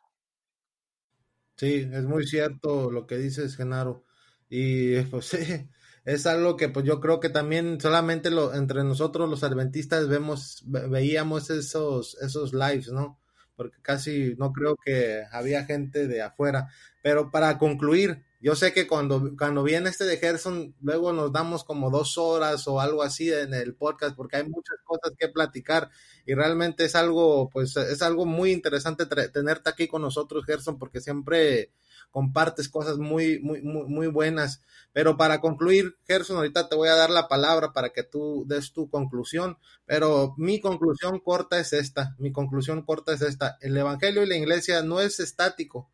[1.57, 4.03] Sí, es muy cierto lo que dices, Genaro.
[4.49, 5.37] Y pues sí,
[6.05, 10.63] es algo que pues yo creo que también solamente lo, entre nosotros los adventistas vemos,
[10.67, 13.19] ve- veíamos esos, esos lives, ¿no?
[13.55, 16.67] Porque casi no creo que había gente de afuera.
[17.01, 21.63] Pero para concluir, yo sé que cuando, cuando viene este de Gerson, luego nos damos
[21.63, 25.89] como dos horas o algo así en el podcast, porque hay muchas cosas que platicar.
[26.27, 31.01] Y realmente es algo, pues es algo muy interesante tenerte aquí con nosotros, Gerson, porque
[31.01, 31.71] siempre
[32.11, 34.61] compartes cosas muy, muy, muy, muy buenas.
[34.93, 38.73] Pero para concluir, Gerson, ahorita te voy a dar la palabra para que tú des
[38.73, 44.21] tu conclusión, pero mi conclusión corta es esta, mi conclusión corta es esta, el Evangelio
[44.21, 45.89] y la iglesia no es estático,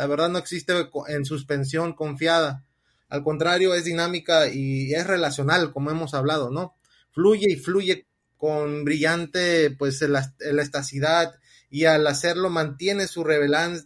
[0.00, 0.72] la verdad no existe
[1.08, 2.64] en suspensión confiada,
[3.08, 6.74] al contrario es dinámica y es relacional, como hemos hablado, ¿no?
[7.12, 11.34] Fluye y fluye con brillante, pues, elas- elasticidad
[11.68, 13.24] y al hacerlo mantiene su,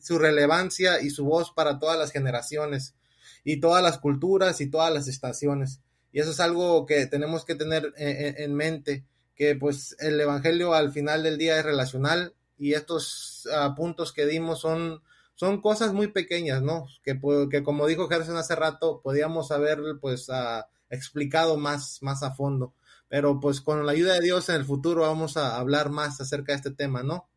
[0.03, 2.95] su relevancia y su voz para todas las generaciones
[3.43, 5.81] y todas las culturas y todas las estaciones.
[6.13, 9.05] Y eso es algo que tenemos que tener en, en- en mente,
[9.35, 14.27] que pues el Evangelio al final del día es relacional y estos ah, puntos que
[14.27, 15.03] dimos son,
[15.35, 16.87] son cosas muy pequeñas, ¿no?
[17.03, 17.19] Que,
[17.51, 22.75] que como dijo Gerson hace rato, podíamos haber pues ah, explicado más, más a fondo.
[23.09, 26.53] Pero pues con la ayuda de Dios en el futuro vamos a hablar más acerca
[26.53, 27.29] de este tema, ¿no?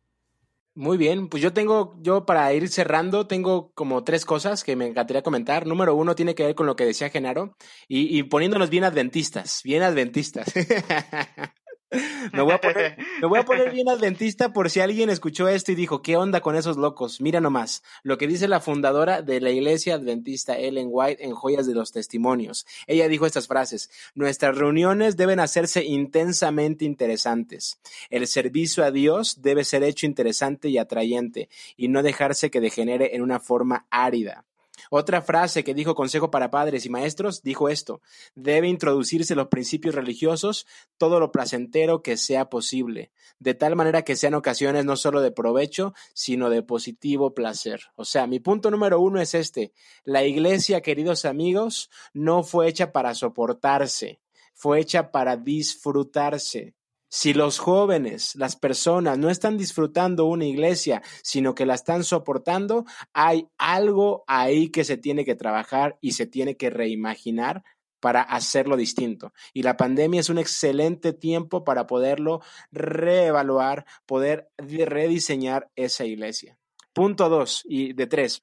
[0.74, 4.86] Muy bien, pues yo tengo, yo para ir cerrando, tengo como tres cosas que me
[4.86, 5.66] encantaría comentar.
[5.66, 7.56] Número uno tiene que ver con lo que decía Genaro
[7.88, 10.52] y, y poniéndonos bien adventistas, bien adventistas.
[12.32, 16.42] me, voy a poner, bien adventista por si alguien escuchó esto y dijo, ¿qué onda
[16.42, 17.20] con esos locos?
[17.20, 21.66] Mira nomás, lo que dice la fundadora de la iglesia adventista, Ellen White, en Joyas
[21.66, 22.66] de los Testimonios.
[22.86, 27.80] Ella dijo estas frases, nuestras reuniones deben hacerse intensamente interesantes.
[28.10, 33.16] El servicio a Dios debe ser hecho interesante y atrayente y no dejarse que degenere
[33.16, 34.44] en una forma árida.
[34.90, 38.00] Otra frase que dijo Consejo para Padres y Maestros dijo esto,
[38.34, 40.66] debe introducirse los principios religiosos
[40.96, 45.30] todo lo placentero que sea posible, de tal manera que sean ocasiones no solo de
[45.30, 47.82] provecho, sino de positivo placer.
[47.96, 49.72] O sea, mi punto número uno es este,
[50.04, 54.20] la iglesia, queridos amigos, no fue hecha para soportarse,
[54.54, 56.74] fue hecha para disfrutarse.
[57.10, 62.84] Si los jóvenes, las personas no están disfrutando una iglesia, sino que la están soportando,
[63.14, 67.64] hay algo ahí que se tiene que trabajar y se tiene que reimaginar
[68.00, 69.32] para hacerlo distinto.
[69.52, 72.40] Y la pandemia es un excelente tiempo para poderlo
[72.70, 76.58] reevaluar, poder rediseñar esa iglesia.
[76.92, 78.42] Punto dos y de tres.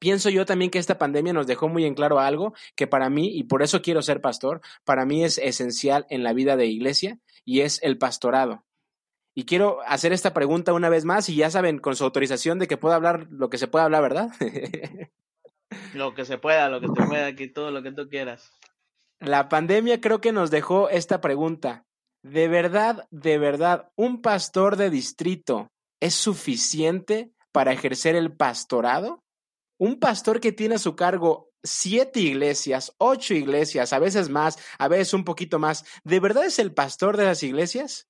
[0.00, 3.28] Pienso yo también que esta pandemia nos dejó muy en claro algo que para mí,
[3.36, 7.18] y por eso quiero ser pastor, para mí es esencial en la vida de iglesia
[7.44, 8.64] y es el pastorado.
[9.34, 12.66] Y quiero hacer esta pregunta una vez más y ya saben, con su autorización de
[12.66, 14.30] que pueda hablar lo que se pueda hablar, ¿verdad?
[15.94, 18.52] lo que se pueda, lo que se pueda, aquí todo lo que tú quieras.
[19.18, 21.84] La pandemia creo que nos dejó esta pregunta.
[22.22, 25.70] ¿De verdad, de verdad, un pastor de distrito
[26.00, 29.22] es suficiente para ejercer el pastorado?
[29.80, 34.88] Un pastor que tiene a su cargo siete iglesias, ocho iglesias, a veces más, a
[34.88, 38.06] veces un poquito más, ¿de verdad es el pastor de las iglesias?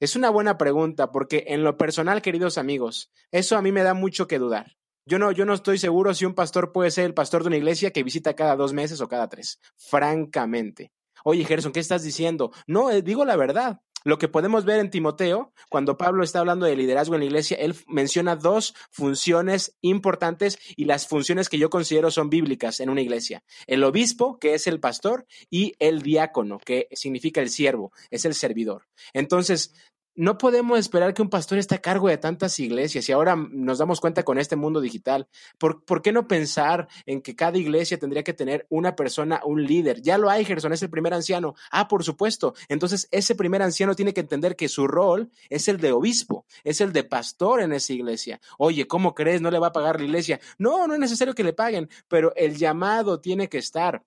[0.00, 3.92] Es una buena pregunta porque en lo personal, queridos amigos, eso a mí me da
[3.92, 4.78] mucho que dudar.
[5.04, 7.58] Yo no, yo no estoy seguro si un pastor puede ser el pastor de una
[7.58, 10.92] iglesia que visita cada dos meses o cada tres, francamente.
[11.24, 12.52] Oye, Gerson, ¿qué estás diciendo?
[12.66, 13.80] No, eh, digo la verdad.
[14.04, 17.56] Lo que podemos ver en Timoteo, cuando Pablo está hablando de liderazgo en la iglesia,
[17.58, 23.00] él menciona dos funciones importantes y las funciones que yo considero son bíblicas en una
[23.00, 23.42] iglesia.
[23.66, 28.34] El obispo, que es el pastor, y el diácono, que significa el siervo, es el
[28.34, 28.86] servidor.
[29.12, 29.74] Entonces,
[30.14, 33.78] no podemos esperar que un pastor esté a cargo de tantas iglesias y ahora nos
[33.78, 35.28] damos cuenta con este mundo digital.
[35.58, 40.02] ¿Por, qué no pensar en que cada iglesia tendría que tener una persona, un líder?
[40.02, 41.54] Ya lo hay, Gerson, es el primer anciano.
[41.70, 42.54] Ah, por supuesto.
[42.68, 46.80] Entonces, ese primer anciano tiene que entender que su rol es el de obispo, es
[46.80, 48.40] el de pastor en esa iglesia.
[48.58, 49.40] Oye, ¿cómo crees?
[49.40, 50.40] ¿No le va a pagar la iglesia?
[50.58, 54.02] No, no es necesario que le paguen, pero el llamado tiene que estar.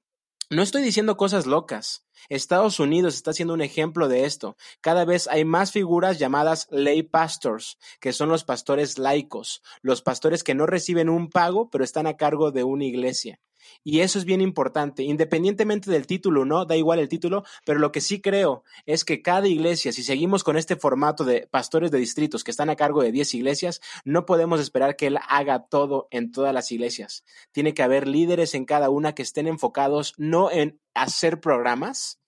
[0.52, 2.06] No estoy diciendo cosas locas.
[2.30, 4.58] Estados Unidos está siendo un ejemplo de esto.
[4.80, 10.44] Cada vez hay más figuras llamadas lay pastors, que son los pastores laicos, los pastores
[10.44, 13.40] que no reciben un pago, pero están a cargo de una iglesia.
[13.84, 16.66] Y eso es bien importante, independientemente del título, ¿no?
[16.66, 20.44] Da igual el título, pero lo que sí creo es que cada iglesia, si seguimos
[20.44, 24.26] con este formato de pastores de distritos que están a cargo de 10 iglesias, no
[24.26, 27.24] podemos esperar que él haga todo en todas las iglesias.
[27.52, 32.20] Tiene que haber líderes en cada una que estén enfocados no en hacer programas,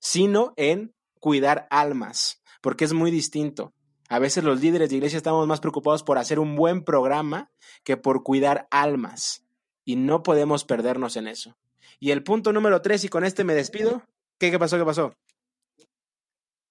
[0.00, 3.72] sino en cuidar almas, porque es muy distinto.
[4.08, 7.50] A veces los líderes de iglesia estamos más preocupados por hacer un buen programa
[7.84, 9.43] que por cuidar almas
[9.84, 11.56] y no podemos perdernos en eso.
[12.00, 14.02] Y el punto número tres, y con este me despido.
[14.38, 14.78] ¿Qué, qué pasó?
[14.78, 15.14] ¿Qué pasó?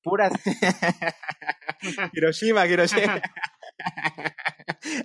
[0.04, 0.34] Puras.
[2.14, 3.22] Hiroshima, Hiroshima.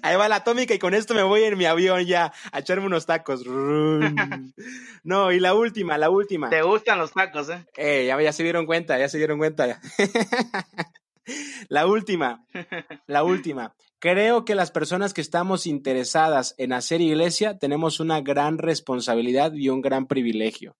[0.02, 2.86] Ahí va la atómica y con esto me voy en mi avión ya a echarme
[2.86, 3.44] unos tacos.
[3.46, 6.50] No, y la última, la última.
[6.50, 7.64] Te gustan los tacos, ¿eh?
[7.76, 9.80] Eh, ya, ya se dieron cuenta, ya se dieron cuenta.
[11.68, 12.44] La última,
[13.06, 13.74] la última.
[13.98, 19.68] Creo que las personas que estamos interesadas en hacer iglesia tenemos una gran responsabilidad y
[19.68, 20.76] un gran privilegio.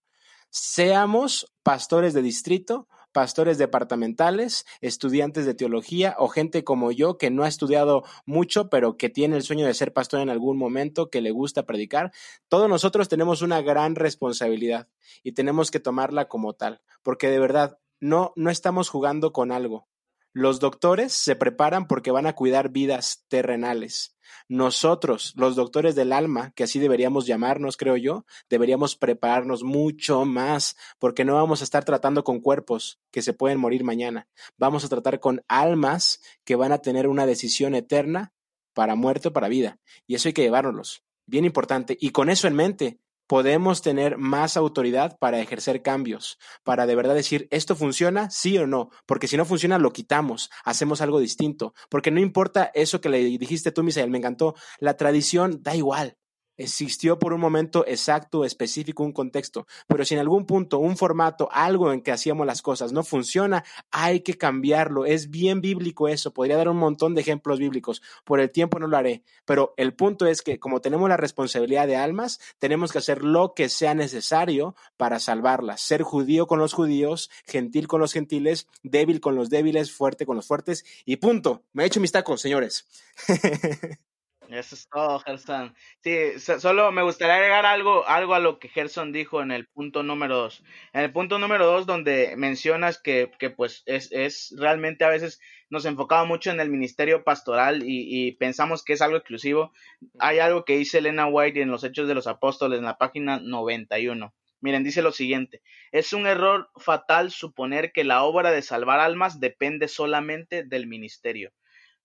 [0.49, 7.43] Seamos pastores de distrito, pastores departamentales, estudiantes de teología o gente como yo que no
[7.43, 11.21] ha estudiado mucho, pero que tiene el sueño de ser pastor en algún momento, que
[11.21, 12.11] le gusta predicar.
[12.47, 14.87] Todos nosotros tenemos una gran responsabilidad
[15.23, 19.88] y tenemos que tomarla como tal, porque de verdad no, no estamos jugando con algo.
[20.33, 24.15] Los doctores se preparan porque van a cuidar vidas terrenales.
[24.47, 30.75] Nosotros, los doctores del alma, que así deberíamos llamarnos, creo yo, deberíamos prepararnos mucho más,
[30.99, 34.27] porque no vamos a estar tratando con cuerpos que se pueden morir mañana.
[34.57, 38.33] Vamos a tratar con almas que van a tener una decisión eterna
[38.73, 39.79] para muerte o para vida.
[40.07, 41.03] Y eso hay que llevárnoslos.
[41.25, 41.97] Bien importante.
[41.99, 42.99] Y con eso en mente,
[43.29, 48.31] podemos tener más autoridad para ejercer cambios, para de verdad decir, ¿esto funciona?
[48.31, 52.71] Sí o no, porque si no funciona, lo quitamos, hacemos algo distinto, porque no importa
[52.73, 56.17] eso que le dijiste tú, Misael, me encantó, la tradición da igual,
[56.59, 61.49] existió por un momento exacto, específico, un contexto, pero si en algún punto un formato,
[61.51, 65.05] algo en que hacíamos las cosas no funciona, hay que cambiarlo.
[65.05, 68.87] Es bien bíblico eso, podría dar un montón de ejemplos bíblicos, por el tiempo no
[68.87, 72.99] lo haré, pero el punto es que como tenemos la responsabilidad de almas, tenemos que
[72.99, 78.13] hacer lo que sea necesario para salvarlas, ser judío con los judíos, gentil con los
[78.13, 81.63] gentiles, débil con los débiles, fuerte con los fuertes y punto.
[81.71, 82.85] Me he hecho mis tacos, señores.
[84.49, 85.75] Eso es todo, Gerson.
[86.03, 90.01] Sí, solo me gustaría agregar algo, algo a lo que Gerson dijo en el punto
[90.01, 90.63] número dos.
[90.91, 95.39] En el punto número dos, donde mencionas que, que pues es, es realmente a veces
[95.69, 99.71] nos enfocamos mucho en el ministerio pastoral y, y, pensamos que es algo exclusivo.
[100.17, 103.39] Hay algo que dice Elena White en los Hechos de los Apóstoles en la página
[103.39, 104.33] 91.
[104.61, 109.39] Miren, dice lo siguiente, es un error fatal suponer que la obra de salvar almas
[109.39, 111.51] depende solamente del ministerio.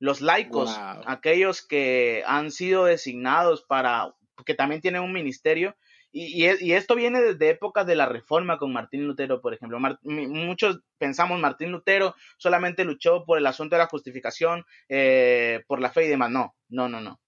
[0.04, 5.76] Los laicos, aquellos que han sido designados para, que también tienen un ministerio,
[6.12, 9.80] y, y, esto viene desde épocas de la reforma con Martín Lutero, por ejemplo.
[10.02, 15.90] muchos pensamos Martín Lutero solamente luchó por el asunto de la justificación, eh, por la
[15.90, 16.30] fe y demás.
[16.30, 17.18] No, no, no, no.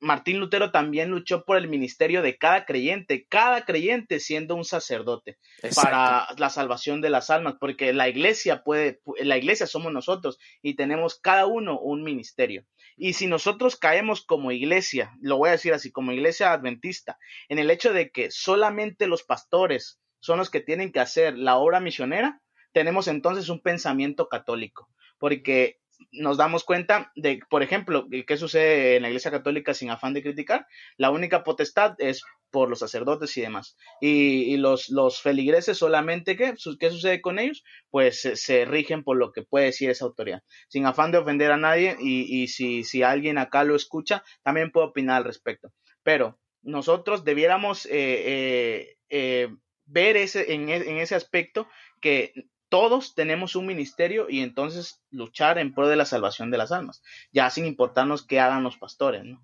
[0.00, 5.38] Martín Lutero también luchó por el ministerio de cada creyente, cada creyente siendo un sacerdote
[5.74, 10.74] para la salvación de las almas, porque la iglesia puede, la iglesia somos nosotros y
[10.74, 12.64] tenemos cada uno un ministerio.
[12.96, 17.18] Y si nosotros caemos como iglesia, lo voy a decir así, como iglesia adventista,
[17.48, 21.56] en el hecho de que solamente los pastores son los que tienen que hacer la
[21.56, 22.40] obra misionera,
[22.72, 24.88] tenemos entonces un pensamiento católico,
[25.18, 25.80] porque
[26.12, 30.22] nos damos cuenta de, por ejemplo, qué sucede en la Iglesia Católica sin afán de
[30.22, 30.66] criticar.
[30.96, 33.76] La única potestad es por los sacerdotes y demás.
[34.00, 36.54] Y, los, los, feligreses solamente, ¿qué?
[36.78, 37.64] ¿qué sucede con ellos?
[37.90, 40.42] Pues se, rigen por lo que puede decir esa autoridad.
[40.68, 44.70] Sin afán de ofender a nadie y, y si, si, alguien acá lo escucha, también
[44.70, 45.72] puede opinar al respecto.
[46.02, 49.48] Pero nosotros debiéramos eh, eh, eh,
[49.84, 51.68] ver ese, en, en ese aspecto
[52.00, 52.32] que
[52.68, 57.02] todos tenemos un ministerio y entonces luchar en pro de la salvación de las almas,
[57.32, 59.42] ya sin importarnos qué hagan los pastores, ¿no?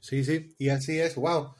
[0.00, 1.54] Sí, sí, y así es, wow.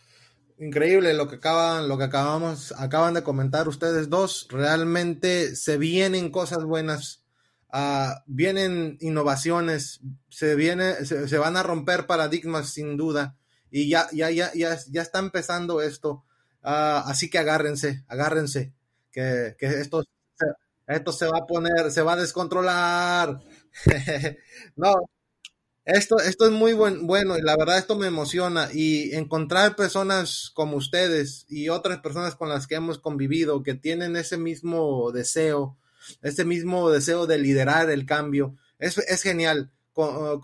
[0.59, 4.46] Increíble lo que acaban, lo que acabamos, acaban de comentar ustedes dos.
[4.51, 7.24] Realmente se vienen cosas buenas,
[7.72, 13.36] uh, vienen innovaciones, se viene, se, van a romper paradigmas sin duda.
[13.70, 16.24] Y ya, ya, ya, ya, ya está empezando esto.
[16.62, 18.74] Uh, así que agárrense, agárrense,
[19.12, 20.05] que, que esto
[20.91, 23.41] esto se va a poner, se va a descontrolar.
[24.76, 24.95] no,
[25.84, 30.51] esto, esto es muy buen, bueno y la verdad esto me emociona y encontrar personas
[30.55, 35.76] como ustedes y otras personas con las que hemos convivido que tienen ese mismo deseo,
[36.22, 39.70] ese mismo deseo de liderar el cambio, es, es genial.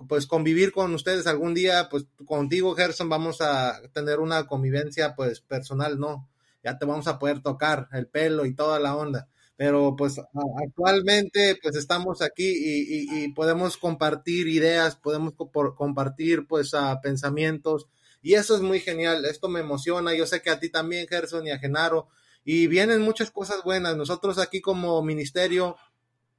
[0.08, 5.40] pues convivir con ustedes algún día, pues contigo Gerson vamos a tener una convivencia pues
[5.40, 6.28] personal, ¿no?
[6.62, 10.20] Ya te vamos a poder tocar el pelo y toda la onda pero pues
[10.62, 15.34] actualmente pues estamos aquí y, podemos compartir ideas, podemos
[15.76, 17.86] compartir pues pensamientos
[18.22, 21.46] y eso es muy genial, esto me emociona, yo sé que a ti también Gerson
[21.46, 22.08] y a Genaro
[22.44, 25.76] y vienen muchas cosas buenas, nosotros aquí como ministerio,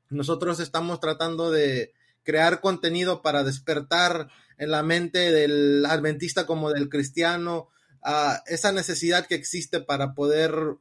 [0.10, 1.94] nosotros estamos tratando de
[2.24, 7.70] crear contenido para despertar en la mente del adventista como del cristiano,
[8.02, 10.78] a esa necesidad que existe para poder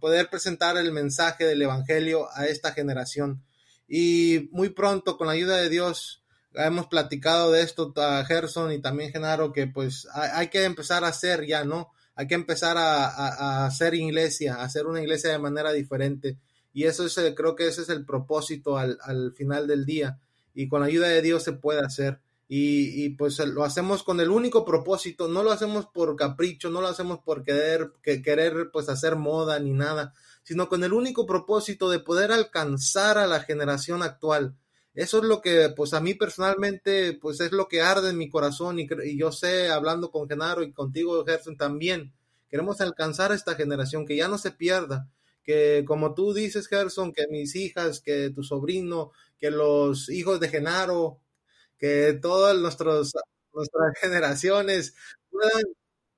[0.00, 3.42] poder presentar el mensaje del Evangelio a esta generación.
[3.86, 6.22] Y muy pronto, con la ayuda de Dios,
[6.54, 11.08] hemos platicado de esto a Gerson y también Genaro, que pues hay, que empezar a
[11.08, 11.90] hacer ya, ¿no?
[12.14, 16.38] Hay que empezar a, hacer iglesia, a hacer una iglesia de manera diferente.
[16.72, 20.18] Y eso es, creo que ese es el propósito al, al final del día.
[20.52, 22.20] Y con la ayuda de Dios se puede hacer.
[22.50, 26.88] Y, pues lo hacemos con el único propósito, no lo hacemos por capricho, no lo
[26.88, 31.90] hacemos por querer, que, querer pues hacer moda ni nada, sino con el único propósito
[31.90, 34.56] de poder alcanzar a la generación actual.
[34.94, 38.30] Eso es lo que pues a mí personalmente pues es lo que arde en mi
[38.30, 42.14] corazón y, y yo sé, hablando con Genaro y contigo Gerson también,
[42.48, 45.06] queremos alcanzar a esta generación, que ya no se pierda,
[45.44, 50.48] que como tú dices Gerson, que mis hijas, que tu sobrino, que los hijos de
[50.48, 51.20] Genaro,
[51.78, 53.12] que todas nuestras
[54.00, 54.94] generaciones
[55.30, 55.62] puedan,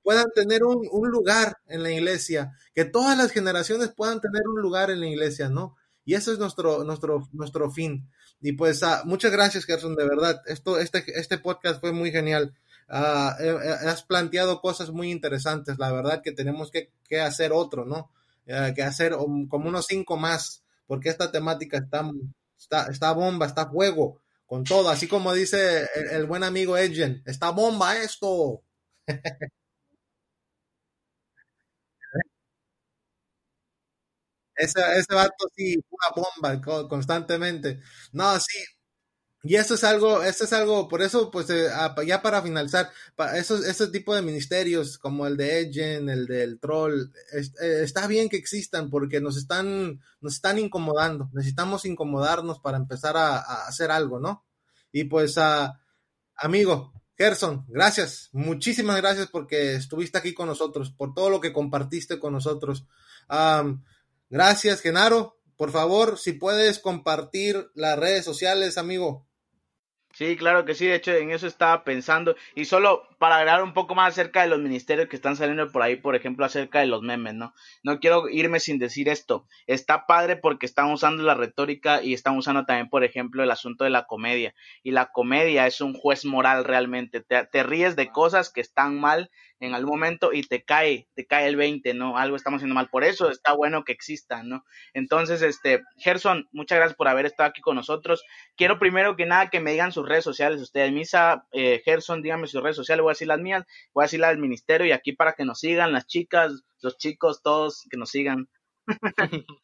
[0.03, 4.89] puedan tener un, lugar en la iglesia, que todas las generaciones puedan tener un lugar
[4.89, 5.75] en la iglesia, ¿no?
[6.03, 8.09] Y eso es nuestro, nuestro, nuestro fin.
[8.41, 10.41] Y pues ah, muchas gracias, Gerson, de verdad.
[10.47, 12.55] Esto, este, este podcast fue muy genial.
[12.89, 15.77] Eh, has planteado cosas muy interesantes.
[15.77, 16.89] La verdad que tenemos que,
[17.21, 18.11] hacer otro, ¿no?
[18.47, 22.09] Eh, que hacer como unos cinco más, porque esta temática está,
[22.57, 24.20] está, está bomba, está fuego
[24.51, 28.61] con todo, así como dice el, buen amigo Edgen, está bomba esto.
[34.55, 37.79] ese, ese vato sí, una bomba constantemente.
[38.13, 38.59] No, sí.
[39.43, 41.67] Y eso es algo, eso es algo, por eso, pues, eh,
[42.05, 42.91] ya para finalizar,
[43.35, 48.29] esos, ese tipo de ministerios como el de Edgen, el del Troll, eh, está bien
[48.29, 51.29] que existan porque nos están, nos están incomodando.
[51.33, 54.45] Necesitamos incomodarnos para empezar a, hacer algo, ¿no?
[54.91, 55.79] Y pues, a
[56.35, 62.19] amigo, Gerson, gracias, muchísimas gracias porque estuviste aquí con nosotros, por todo lo que compartiste
[62.19, 62.85] con nosotros.
[64.29, 65.39] gracias, Genaro.
[65.57, 69.30] Por favor, si puedes compartir las redes sociales, amigo.
[70.13, 73.75] Sí, claro que sí, de hecho en eso estaba pensando y solo para agregar un
[73.75, 76.87] poco más acerca de los ministerios que están saliendo por ahí, por ejemplo, acerca de
[76.87, 77.53] los memes, ¿no?
[77.83, 82.35] No quiero irme sin decir esto, está padre porque están usando la retórica y están
[82.35, 86.25] usando también, por ejemplo, el asunto de la comedia y la comedia es un juez
[86.25, 89.29] moral realmente, te, te ríes de cosas que están mal
[89.61, 92.17] en algún momento y te cae, te cae el 20, ¿no?
[92.17, 92.89] Algo estamos haciendo mal.
[92.89, 94.65] Por eso está bueno que exista, ¿no?
[94.93, 98.23] Entonces, este, Gerson, muchas gracias por haber estado aquí con nosotros.
[98.57, 100.59] Quiero primero que nada que me digan sus redes sociales.
[100.61, 103.03] Ustedes, Misa, eh, Gerson, díganme sus redes sociales.
[103.11, 105.45] Voy a decir las mías, voy a decir las del ministerio y aquí para que
[105.45, 108.49] nos sigan las chicas, los chicos, todos que nos sigan.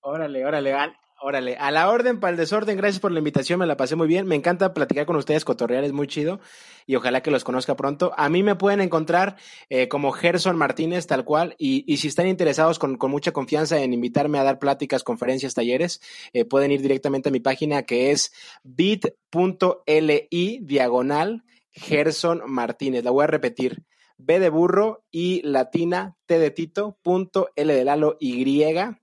[0.00, 0.72] órale, órale,
[1.18, 4.06] Órale, a la orden para el desorden, gracias por la invitación, me la pasé muy
[4.06, 6.40] bien, me encanta platicar con ustedes, cotorrear es muy chido
[6.84, 8.12] y ojalá que los conozca pronto.
[8.18, 9.36] A mí me pueden encontrar
[9.70, 14.38] eh, como Gerson Martínez, tal cual, y, si están interesados con, mucha confianza en invitarme
[14.38, 16.02] a dar pláticas, conferencias, talleres,
[16.34, 19.18] eh, pueden ir directamente a mi página que es bit.li
[20.60, 21.44] diagonal
[21.76, 23.84] Gerson Martínez, la voy a repetir
[24.18, 28.44] B de burro y latina T de Tito, punto L de Lalo Y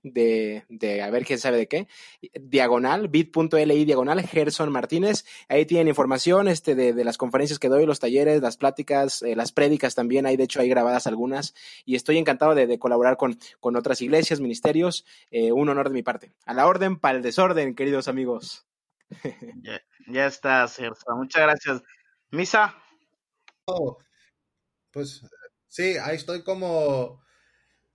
[0.02, 1.88] de, de a ver quién sabe de qué,
[2.34, 5.24] diagonal, bit.li diagonal, Gerson Martínez.
[5.48, 9.36] Ahí tienen información este, de, de, las conferencias que doy, los talleres, las pláticas, eh,
[9.36, 10.26] las prédicas también.
[10.26, 11.54] Ahí, de hecho, hay grabadas algunas.
[11.84, 15.06] Y estoy encantado de, de colaborar con, con, otras iglesias, ministerios.
[15.30, 16.32] Eh, un honor de mi parte.
[16.44, 18.66] A la orden, para el desorden, queridos amigos.
[19.62, 21.18] Ya, ya estás, Gerson.
[21.18, 21.82] Muchas gracias.
[22.30, 22.74] Misa.
[23.66, 23.98] Oh.
[24.90, 25.22] Pues
[25.68, 27.22] sí, ahí estoy como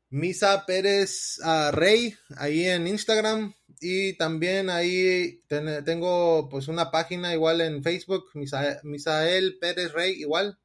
[0.09, 3.53] Misa Pérez uh, Rey, ahí en Instagram.
[3.79, 5.41] Y también ahí
[5.85, 10.59] tengo pues una página igual en Facebook, Misael Pérez Rey igual.